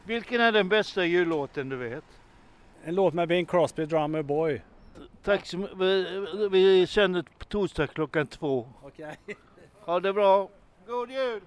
Vilken 0.05 0.41
är 0.41 0.53
den 0.53 0.69
bästa 0.69 1.05
jullåten 1.05 1.69
du 1.69 1.77
vet? 1.77 2.05
En 2.85 2.95
låt 2.95 3.15
med 3.15 3.29
Bing 3.29 3.47
Crosby, 3.47 3.85
Drummer 3.87 4.23
Boy. 4.23 4.63
Tack 5.23 5.47
så 5.47 5.59
mycket. 5.59 5.77
Vi, 5.79 6.49
vi 6.51 6.87
sänder 6.87 7.25
på 7.39 7.45
torsdag 7.45 7.87
klockan 7.87 8.27
två. 8.27 8.69
Okej. 8.83 9.17
Ha 9.85 10.01
det 10.01 10.13
bra. 10.13 10.49
God 10.87 11.11
jul! 11.11 11.41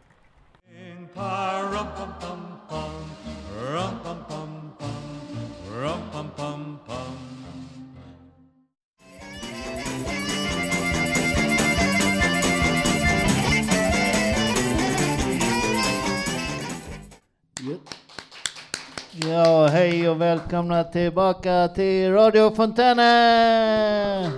Ja, 19.30 19.68
hej 19.68 20.10
och 20.10 20.22
välkomna 20.22 20.84
tillbaka 20.84 21.68
till 21.68 22.12
Radio 22.12 22.56
Fontänen! 22.56 24.32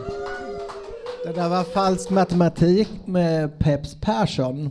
Det 1.26 1.34
där 1.36 1.50
var 1.50 1.64
falsk 1.64 2.10
matematik 2.10 2.90
med 3.06 3.60
Peps 3.60 3.96
Persson. 4.02 4.70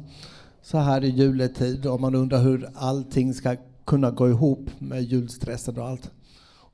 Så 0.63 0.79
här 0.79 1.05
i 1.05 1.09
juletid 1.09 1.87
och 1.87 2.01
man 2.01 2.15
undrar 2.15 2.39
hur 2.39 2.69
allting 2.75 3.35
ska 3.35 3.57
kunna 3.85 4.11
gå 4.11 4.29
ihop 4.29 4.71
med 4.79 5.03
julstressen 5.03 5.79
och 5.79 5.87
allt. 5.89 6.11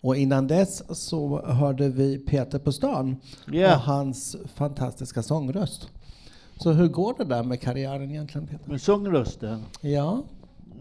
Och 0.00 0.16
innan 0.16 0.46
dess 0.46 0.82
så 0.98 1.46
hörde 1.46 1.88
vi 1.88 2.18
Peter 2.18 2.58
på 2.58 2.72
stan 2.72 3.16
Ja. 3.46 3.74
och 3.76 3.80
hans 3.82 4.36
fantastiska 4.54 5.22
sångröst. 5.22 5.88
Så 6.56 6.70
hur 6.72 6.88
går 6.88 7.14
det 7.18 7.24
där 7.24 7.42
med 7.42 7.60
karriären 7.60 8.10
egentligen 8.10 8.46
Peter? 8.46 8.70
Med 8.70 8.80
sångrösten? 8.82 9.62
Ja. 9.80 10.22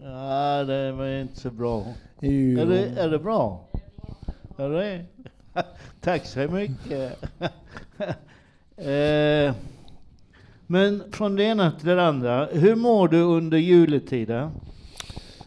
Ja, 0.04 0.64
det 0.64 0.92
var 0.92 1.06
inte 1.06 1.40
så 1.40 1.50
bra. 1.50 1.86
Jo. 2.20 2.60
Är 2.60 2.66
det, 2.66 2.86
är 2.86 3.08
det 3.08 3.18
bra? 3.18 3.68
Är 4.56 4.68
det? 4.68 5.04
Tack 6.00 6.26
så 6.26 6.38
mycket. 6.38 7.24
eh, 8.76 9.54
men 10.66 11.02
från 11.12 11.36
det 11.36 11.44
ena 11.44 11.70
till 11.70 11.88
det 11.88 12.06
andra. 12.06 12.46
Hur 12.46 12.76
mår 12.76 13.08
du 13.08 13.20
under 13.20 13.58
juletiden? 13.58 14.50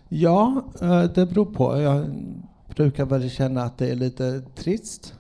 Ja, 0.10 0.64
eh, 0.82 1.04
det 1.04 1.26
beror 1.26 1.46
på. 1.46 1.82
Jag 1.82 2.06
brukar 2.76 3.06
väl 3.06 3.30
känna 3.30 3.64
att 3.64 3.78
det 3.78 3.90
är 3.90 3.96
lite 3.96 4.42
trist. 4.56 5.14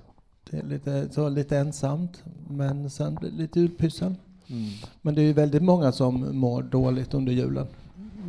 Det 0.49 0.57
är 0.57 0.63
lite, 0.63 1.09
så 1.11 1.29
lite 1.29 1.57
ensamt. 1.57 2.23
Men 2.49 2.89
sen 2.89 3.15
blir 3.15 3.31
det 3.31 3.37
lite 3.37 3.59
julpyssel. 3.59 4.15
Mm. 4.47 4.69
Men 5.01 5.15
det 5.15 5.21
är 5.21 5.25
ju 5.25 5.33
väldigt 5.33 5.63
många 5.63 5.91
som 5.91 6.37
mår 6.37 6.63
dåligt 6.63 7.13
under 7.13 7.33
julen. 7.33 7.67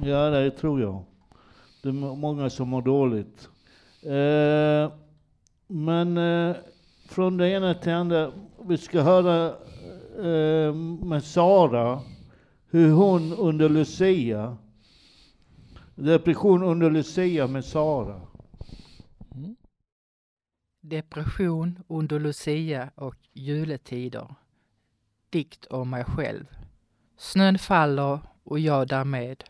Ja, 0.02 0.30
det 0.30 0.50
tror 0.50 0.80
jag. 0.80 1.04
Det 1.82 1.88
är 1.88 1.92
många 1.92 2.50
som 2.50 2.68
mår 2.68 2.82
dåligt. 2.82 3.48
Eh, 4.02 4.92
men 5.66 6.18
eh, 6.18 6.56
från 7.08 7.36
det 7.36 7.48
ena 7.48 7.74
till 7.74 7.90
det 7.90 7.96
andra. 7.96 8.32
Vi 8.68 8.78
ska 8.78 9.00
höra 9.02 9.46
eh, 10.18 10.74
med 11.04 11.24
Sara 11.24 12.00
hur 12.70 12.92
hon 12.92 13.32
under 13.32 13.68
Lucia, 13.68 14.56
depression 15.94 16.62
under 16.62 16.90
Lucia 16.90 17.46
med 17.46 17.64
Sara. 17.64 18.20
Mm. 19.34 19.56
Depression 20.80 21.78
under 21.88 22.20
Lucia 22.20 22.90
och 22.94 23.16
juletider. 23.32 24.34
Dikt 25.30 25.66
om 25.66 25.90
mig 25.90 26.04
själv. 26.04 26.46
Snön 27.16 27.58
faller 27.58 28.18
och 28.44 28.58
jag 28.58 28.88
därmed. 28.88 29.44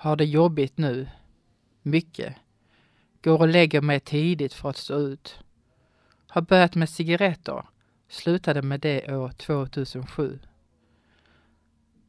Har 0.00 0.16
det 0.16 0.24
jobbigt 0.24 0.78
nu. 0.78 1.08
Mycket. 1.82 2.36
Går 3.22 3.40
och 3.40 3.48
lägger 3.48 3.80
mig 3.80 4.00
tidigt 4.00 4.52
för 4.52 4.70
att 4.70 4.76
stå 4.76 4.98
ut. 4.98 5.44
Har 6.28 6.42
börjat 6.42 6.74
med 6.74 6.88
cigaretter. 6.88 7.64
Slutade 8.08 8.62
med 8.62 8.80
det 8.80 9.16
år 9.16 9.28
2007. 9.30 10.38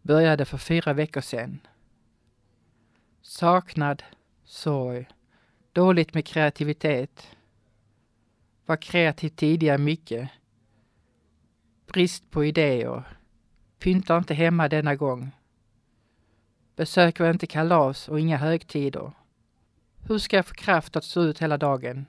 Började 0.01 0.45
för 0.45 0.57
fyra 0.57 0.93
veckor 0.93 1.21
sedan. 1.21 1.59
Saknad, 3.21 4.03
sorg, 4.43 5.07
dåligt 5.73 6.13
med 6.13 6.25
kreativitet. 6.25 7.27
Var 8.65 8.77
kreativ 8.77 9.29
tidigare 9.29 9.77
mycket. 9.77 10.29
Brist 11.87 12.31
på 12.31 12.45
idéer. 12.45 13.17
Pyntar 13.79 14.17
inte 14.17 14.33
hemma 14.33 14.67
denna 14.67 14.95
gång. 14.95 15.31
Besöker 16.81 17.29
inte 17.29 17.47
kalas 17.47 18.09
och 18.09 18.19
inga 18.19 18.37
högtider. 18.37 19.11
Hur 20.07 20.17
ska 20.17 20.35
jag 20.35 20.45
få 20.45 20.53
kraft 20.53 20.95
att 20.95 21.03
stå 21.03 21.21
ut 21.21 21.41
hela 21.41 21.57
dagen? 21.57 22.05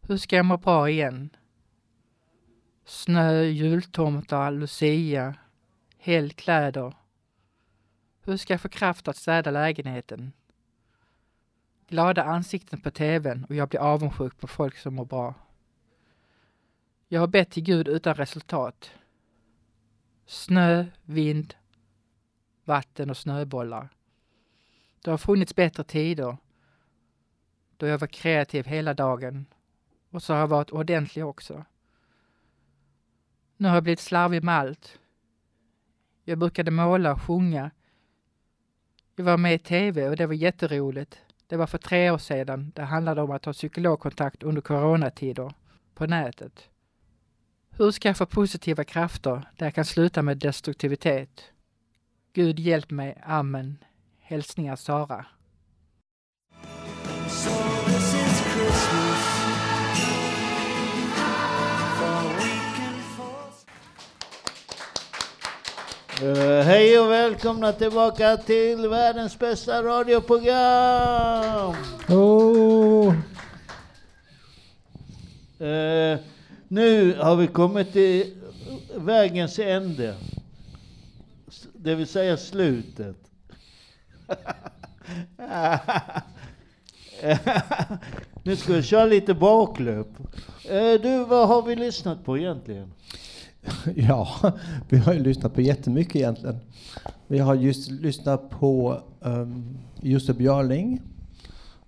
Hur 0.00 0.16
ska 0.16 0.36
jag 0.36 0.44
må 0.44 0.56
bra 0.56 0.90
igen? 0.90 1.30
Snö, 2.84 3.42
jultomtar, 3.42 4.50
lucia, 4.50 5.34
helkläder. 5.98 6.94
Hur 8.22 8.36
ska 8.36 8.52
jag 8.52 8.60
få 8.60 8.68
kraft 8.68 9.08
att 9.08 9.16
städa 9.16 9.50
lägenheten? 9.50 10.32
Glada 11.88 12.24
ansikten 12.24 12.80
på 12.80 12.90
tvn 12.90 13.44
och 13.48 13.54
jag 13.54 13.68
blir 13.68 13.80
avundsjuk 13.80 14.38
på 14.38 14.46
folk 14.46 14.76
som 14.76 14.94
mår 14.94 15.04
bra. 15.04 15.34
Jag 17.08 17.20
har 17.20 17.28
bett 17.28 17.50
till 17.50 17.64
Gud 17.64 17.88
utan 17.88 18.14
resultat. 18.14 18.90
Snö, 20.26 20.84
vind, 21.02 21.54
vatten 22.64 23.10
och 23.10 23.16
snöbollar. 23.16 23.88
Det 25.04 25.10
har 25.10 25.18
funnits 25.18 25.54
bättre 25.54 25.84
tider 25.84 26.36
då 27.76 27.86
jag 27.86 27.98
var 27.98 28.06
kreativ 28.06 28.66
hela 28.66 28.94
dagen 28.94 29.46
och 30.10 30.22
så 30.22 30.32
har 30.32 30.40
jag 30.40 30.48
varit 30.48 30.70
ordentlig 30.70 31.24
också. 31.24 31.64
Nu 33.56 33.68
har 33.68 33.76
jag 33.76 33.82
blivit 33.82 34.00
slarvig 34.00 34.44
med 34.44 34.54
allt. 34.54 34.98
Jag 36.24 36.38
brukade 36.38 36.70
måla 36.70 37.12
och 37.12 37.22
sjunga. 37.22 37.70
Jag 39.16 39.24
var 39.24 39.36
med 39.36 39.54
i 39.54 39.58
tv 39.58 40.08
och 40.08 40.16
det 40.16 40.26
var 40.26 40.34
jätteroligt. 40.34 41.18
Det 41.46 41.56
var 41.56 41.66
för 41.66 41.78
tre 41.78 42.10
år 42.10 42.18
sedan. 42.18 42.72
Det 42.74 42.82
handlade 42.82 43.22
om 43.22 43.30
att 43.30 43.44
ha 43.44 43.52
psykologkontakt 43.52 44.42
under 44.42 44.62
coronatider 44.62 45.54
på 45.94 46.06
nätet. 46.06 46.68
Hur 47.70 47.90
ska 47.90 48.08
jag 48.08 48.16
få 48.16 48.26
positiva 48.26 48.84
krafter 48.84 49.48
där 49.56 49.66
jag 49.66 49.74
kan 49.74 49.84
sluta 49.84 50.22
med 50.22 50.38
destruktivitet? 50.38 51.53
Gud 52.34 52.58
hjälp 52.58 52.90
mig, 52.90 53.22
Amen. 53.26 53.78
Hälsningar 54.20 54.76
Sara. 54.76 55.26
So 57.28 57.50
this 57.86 58.14
is 58.14 58.42
Christmas. 58.54 59.34
Eh, 66.22 66.64
hej 66.64 66.98
och 66.98 67.10
välkomna 67.10 67.72
tillbaka 67.72 68.36
till 68.36 68.88
världens 68.88 69.38
bästa 69.38 69.82
radioprogram! 69.82 71.74
Oh. 72.08 73.14
Eh, 75.58 76.18
nu 76.68 77.16
har 77.18 77.36
vi 77.36 77.46
kommit 77.46 77.92
till 77.92 78.34
vägens 78.96 79.58
ände. 79.58 80.14
Det 81.84 81.94
vill 81.94 82.06
säga 82.06 82.36
slutet. 82.36 83.16
nu 88.42 88.56
ska 88.56 88.72
vi 88.72 88.82
köra 88.82 89.04
lite 89.04 89.34
baklöp. 89.34 90.08
Eh, 90.68 91.00
du, 91.02 91.24
vad 91.24 91.48
har 91.48 91.62
vi 91.62 91.76
lyssnat 91.76 92.24
på 92.24 92.38
egentligen? 92.38 92.92
Ja, 93.96 94.28
vi 94.88 94.96
har 94.96 95.12
ju 95.12 95.20
lyssnat 95.22 95.54
på 95.54 95.60
jättemycket 95.60 96.16
egentligen. 96.16 96.58
Vi 97.26 97.38
har 97.38 97.54
just 97.54 97.90
lyssnat 97.90 98.50
på 98.50 99.00
um, 99.20 99.78
Jussi 100.00 100.32
Björling. 100.32 101.00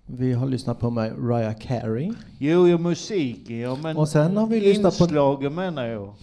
Vi 0.07 0.33
har 0.33 0.47
lyssnat 0.47 0.81
på 0.81 0.91
Mariah 0.91 1.55
Carey. 1.61 2.13
Jo, 2.39 2.69
jo, 2.69 2.79
musiken 2.79 3.59
ja, 3.59 3.79
men 3.83 3.97
Och 3.97 4.09
sen 4.09 4.37
har 4.37 4.47
vi 4.47 4.61
lyssnat 4.61 4.99
på- 4.99 5.05
inslagen 5.05 5.55
menar 5.55 5.87
jag. 5.87 6.15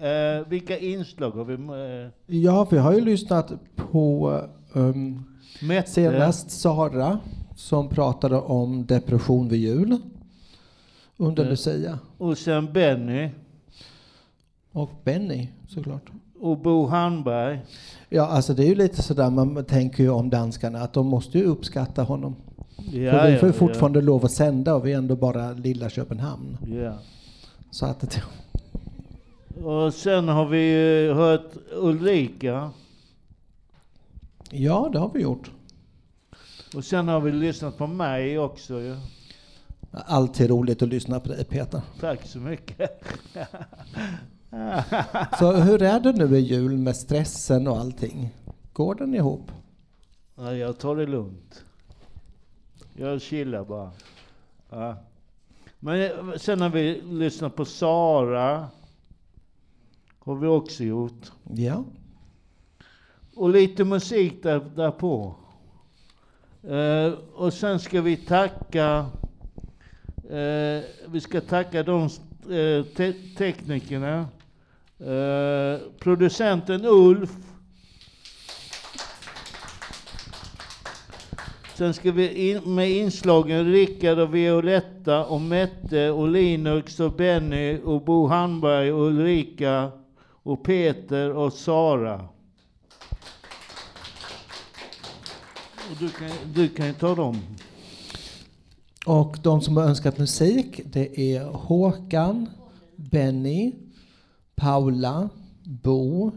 Eh, 0.00 0.48
vilka 0.48 0.78
inslag 0.78 1.30
har 1.30 1.44
vi? 1.44 1.54
Eh, 1.54 2.10
Ja, 2.26 2.66
vi 2.70 2.78
har 2.78 2.92
ju 2.92 3.00
lyssnat 3.00 3.52
på 3.76 4.40
um, 4.72 5.24
senast 5.86 6.50
Sara 6.50 7.18
som 7.56 7.88
pratade 7.88 8.36
om 8.36 8.86
depression 8.86 9.48
vid 9.48 9.60
jul 9.60 9.96
under 11.16 11.44
Eh, 11.44 11.50
Lucia. 11.50 11.98
Och 12.18 12.38
sen 12.38 12.72
Benny 12.72 13.30
Och 14.72 14.90
Benny 15.04 15.48
såklart. 15.68 16.10
och 16.40 16.58
Bo 16.58 16.86
Handberg. 16.86 17.60
Ja, 18.08 18.26
alltså 18.26 18.54
det 18.54 18.64
är 18.64 18.68
ju 18.68 18.74
lite 18.74 19.02
sådär 19.02 19.30
man 19.30 19.64
tänker 19.64 20.02
ju 20.02 20.10
om 20.10 20.30
danskarna 20.30 20.78
att 20.80 20.92
de 20.92 21.06
måste 21.06 21.38
ju 21.38 21.44
uppskatta 21.44 22.02
honom. 22.02 22.36
Ja, 22.76 23.10
För 23.12 23.26
vi 23.26 23.32
ja, 23.32 23.38
får 23.38 23.48
ju 23.48 23.54
ja. 23.54 23.58
fortfarande 23.58 24.00
lov 24.00 24.24
att 24.24 24.32
sända 24.32 24.74
och 24.74 24.86
vi 24.86 24.92
är 24.92 24.98
ändå 24.98 25.16
bara 25.16 25.52
lilla 25.52 25.90
Köpenhamn. 25.90 26.58
Ja. 26.82 26.92
Så 27.70 27.86
att 27.86 28.00
det, 28.00 28.22
Och 29.64 29.94
sen 29.94 30.28
har 30.28 30.46
vi 30.46 31.06
eh, 31.08 31.16
hört 31.16 31.50
Ulrika. 31.72 32.70
ja, 34.50 34.88
det 34.92 34.98
har 34.98 35.10
vi 35.14 35.20
gjort. 35.22 35.50
Och 36.74 36.84
sen 36.84 37.08
har 37.08 37.20
vi 37.20 37.32
lyssnat 37.32 37.78
på 37.78 37.86
mig 37.86 38.38
också 38.38 38.80
ju. 38.80 38.96
Alltid 39.90 40.50
roligt 40.50 40.82
att 40.82 40.88
lyssna 40.88 41.20
på 41.20 41.28
dig 41.28 41.44
Peter. 41.44 41.80
Tack 42.00 42.26
så 42.26 42.38
mycket. 42.38 43.04
Så 45.38 45.52
hur 45.52 45.82
är 45.82 46.00
det 46.00 46.12
nu 46.12 46.36
i 46.36 46.40
jul 46.40 46.76
med 46.76 46.96
stressen 46.96 47.68
och 47.68 47.78
allting? 47.78 48.30
Går 48.72 48.94
den 48.94 49.14
ihop? 49.14 49.52
Ja, 50.36 50.54
jag 50.54 50.78
tar 50.78 50.96
det 50.96 51.06
lugnt. 51.06 51.64
Jag 52.94 53.20
chillar 53.20 53.64
bara. 53.64 53.90
Ja. 54.70 54.96
Men 55.78 56.02
eh, 56.02 56.36
sen 56.36 56.60
har 56.60 56.68
vi 56.68 57.00
lyssnat 57.04 57.56
på 57.56 57.64
Sara. 57.64 58.68
Har 60.26 60.34
vi 60.34 60.46
också 60.46 60.84
gjort. 60.84 61.32
Ja. 61.54 61.84
Och 63.34 63.50
lite 63.50 63.84
musik 63.84 64.42
där, 64.42 64.60
därpå. 64.76 65.34
Eh, 66.62 67.12
och 67.34 67.52
sen 67.52 67.78
ska 67.78 68.00
vi 68.00 68.16
tacka 68.16 69.06
eh, 70.30 70.84
vi 71.08 71.20
ska 71.20 71.40
tacka 71.40 71.82
de 71.82 72.02
eh, 72.02 72.84
te 72.84 73.12
teknikerna. 73.38 74.28
Eh, 74.98 75.80
producenten 75.98 76.84
Ulf. 76.84 77.30
Sen 81.74 81.94
ska 81.94 82.12
vi 82.12 82.50
in 82.50 82.74
med 82.74 82.90
inslagen 82.90 83.72
Rickard 83.72 84.18
och 84.18 84.34
Violetta 84.34 85.26
och 85.26 85.40
Mette 85.40 86.10
och 86.10 86.28
Linux 86.28 87.00
och 87.00 87.12
Benny 87.12 87.78
och 87.84 88.04
Bo 88.04 88.26
Handberg 88.26 88.92
och 88.92 89.06
Ulrika 89.06 89.92
och 90.46 90.62
Peter 90.62 91.32
och 91.32 91.52
Sara. 91.52 92.28
Och 95.90 95.96
du 96.00 96.08
kan, 96.08 96.30
du 96.54 96.68
kan 96.68 96.86
ju 96.86 96.92
ta 96.92 97.14
dem. 97.14 97.42
Och 99.06 99.36
de 99.42 99.60
som 99.60 99.76
har 99.76 99.84
önskat 99.84 100.18
musik, 100.18 100.80
det 100.84 101.20
är 101.20 101.44
Håkan, 101.44 102.50
Benny, 102.96 103.74
Paula, 104.54 105.28
Bo, 105.64 106.32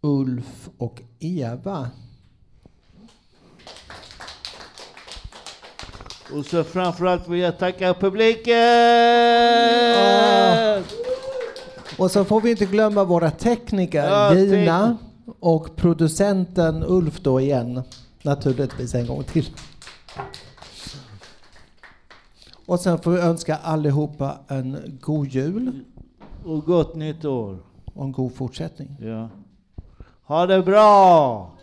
Ulf 0.00 0.68
och 0.78 1.02
Eva. 1.18 1.90
Och 6.32 6.46
så 6.46 6.64
framförallt 6.64 7.28
vill 7.28 7.40
jag 7.40 7.58
tacka 7.58 7.94
publiken! 7.94 8.54
Och 11.98 12.10
så 12.10 12.24
får 12.24 12.40
vi 12.40 12.50
inte 12.50 12.64
glömma 12.66 13.04
våra 13.04 13.30
tekniker, 13.30 14.04
Ja, 14.04 14.34
Gina 14.34 14.96
och 15.40 15.76
producenten 15.76 16.84
Ulf 16.86 17.20
då 17.20 17.40
igen, 17.40 17.82
naturligtvis 18.22 18.94
en 18.94 19.06
gång 19.06 19.24
till. 19.24 19.50
Och 22.66 22.80
sen 22.80 22.98
får 22.98 23.10
vi 23.10 23.18
önska 23.18 23.56
allihopa 23.56 24.38
en 24.48 24.98
god 25.00 25.26
jul. 25.28 25.84
Och 26.44 26.64
gott 26.64 26.94
nytt 26.94 27.24
år. 27.24 27.58
Och 27.94 28.04
en 28.04 28.12
god 28.12 28.34
fortsättning. 28.34 28.96
Ja. 29.00 29.28
Ha 30.24 30.46
det 30.46 30.62
bra! 30.62 31.53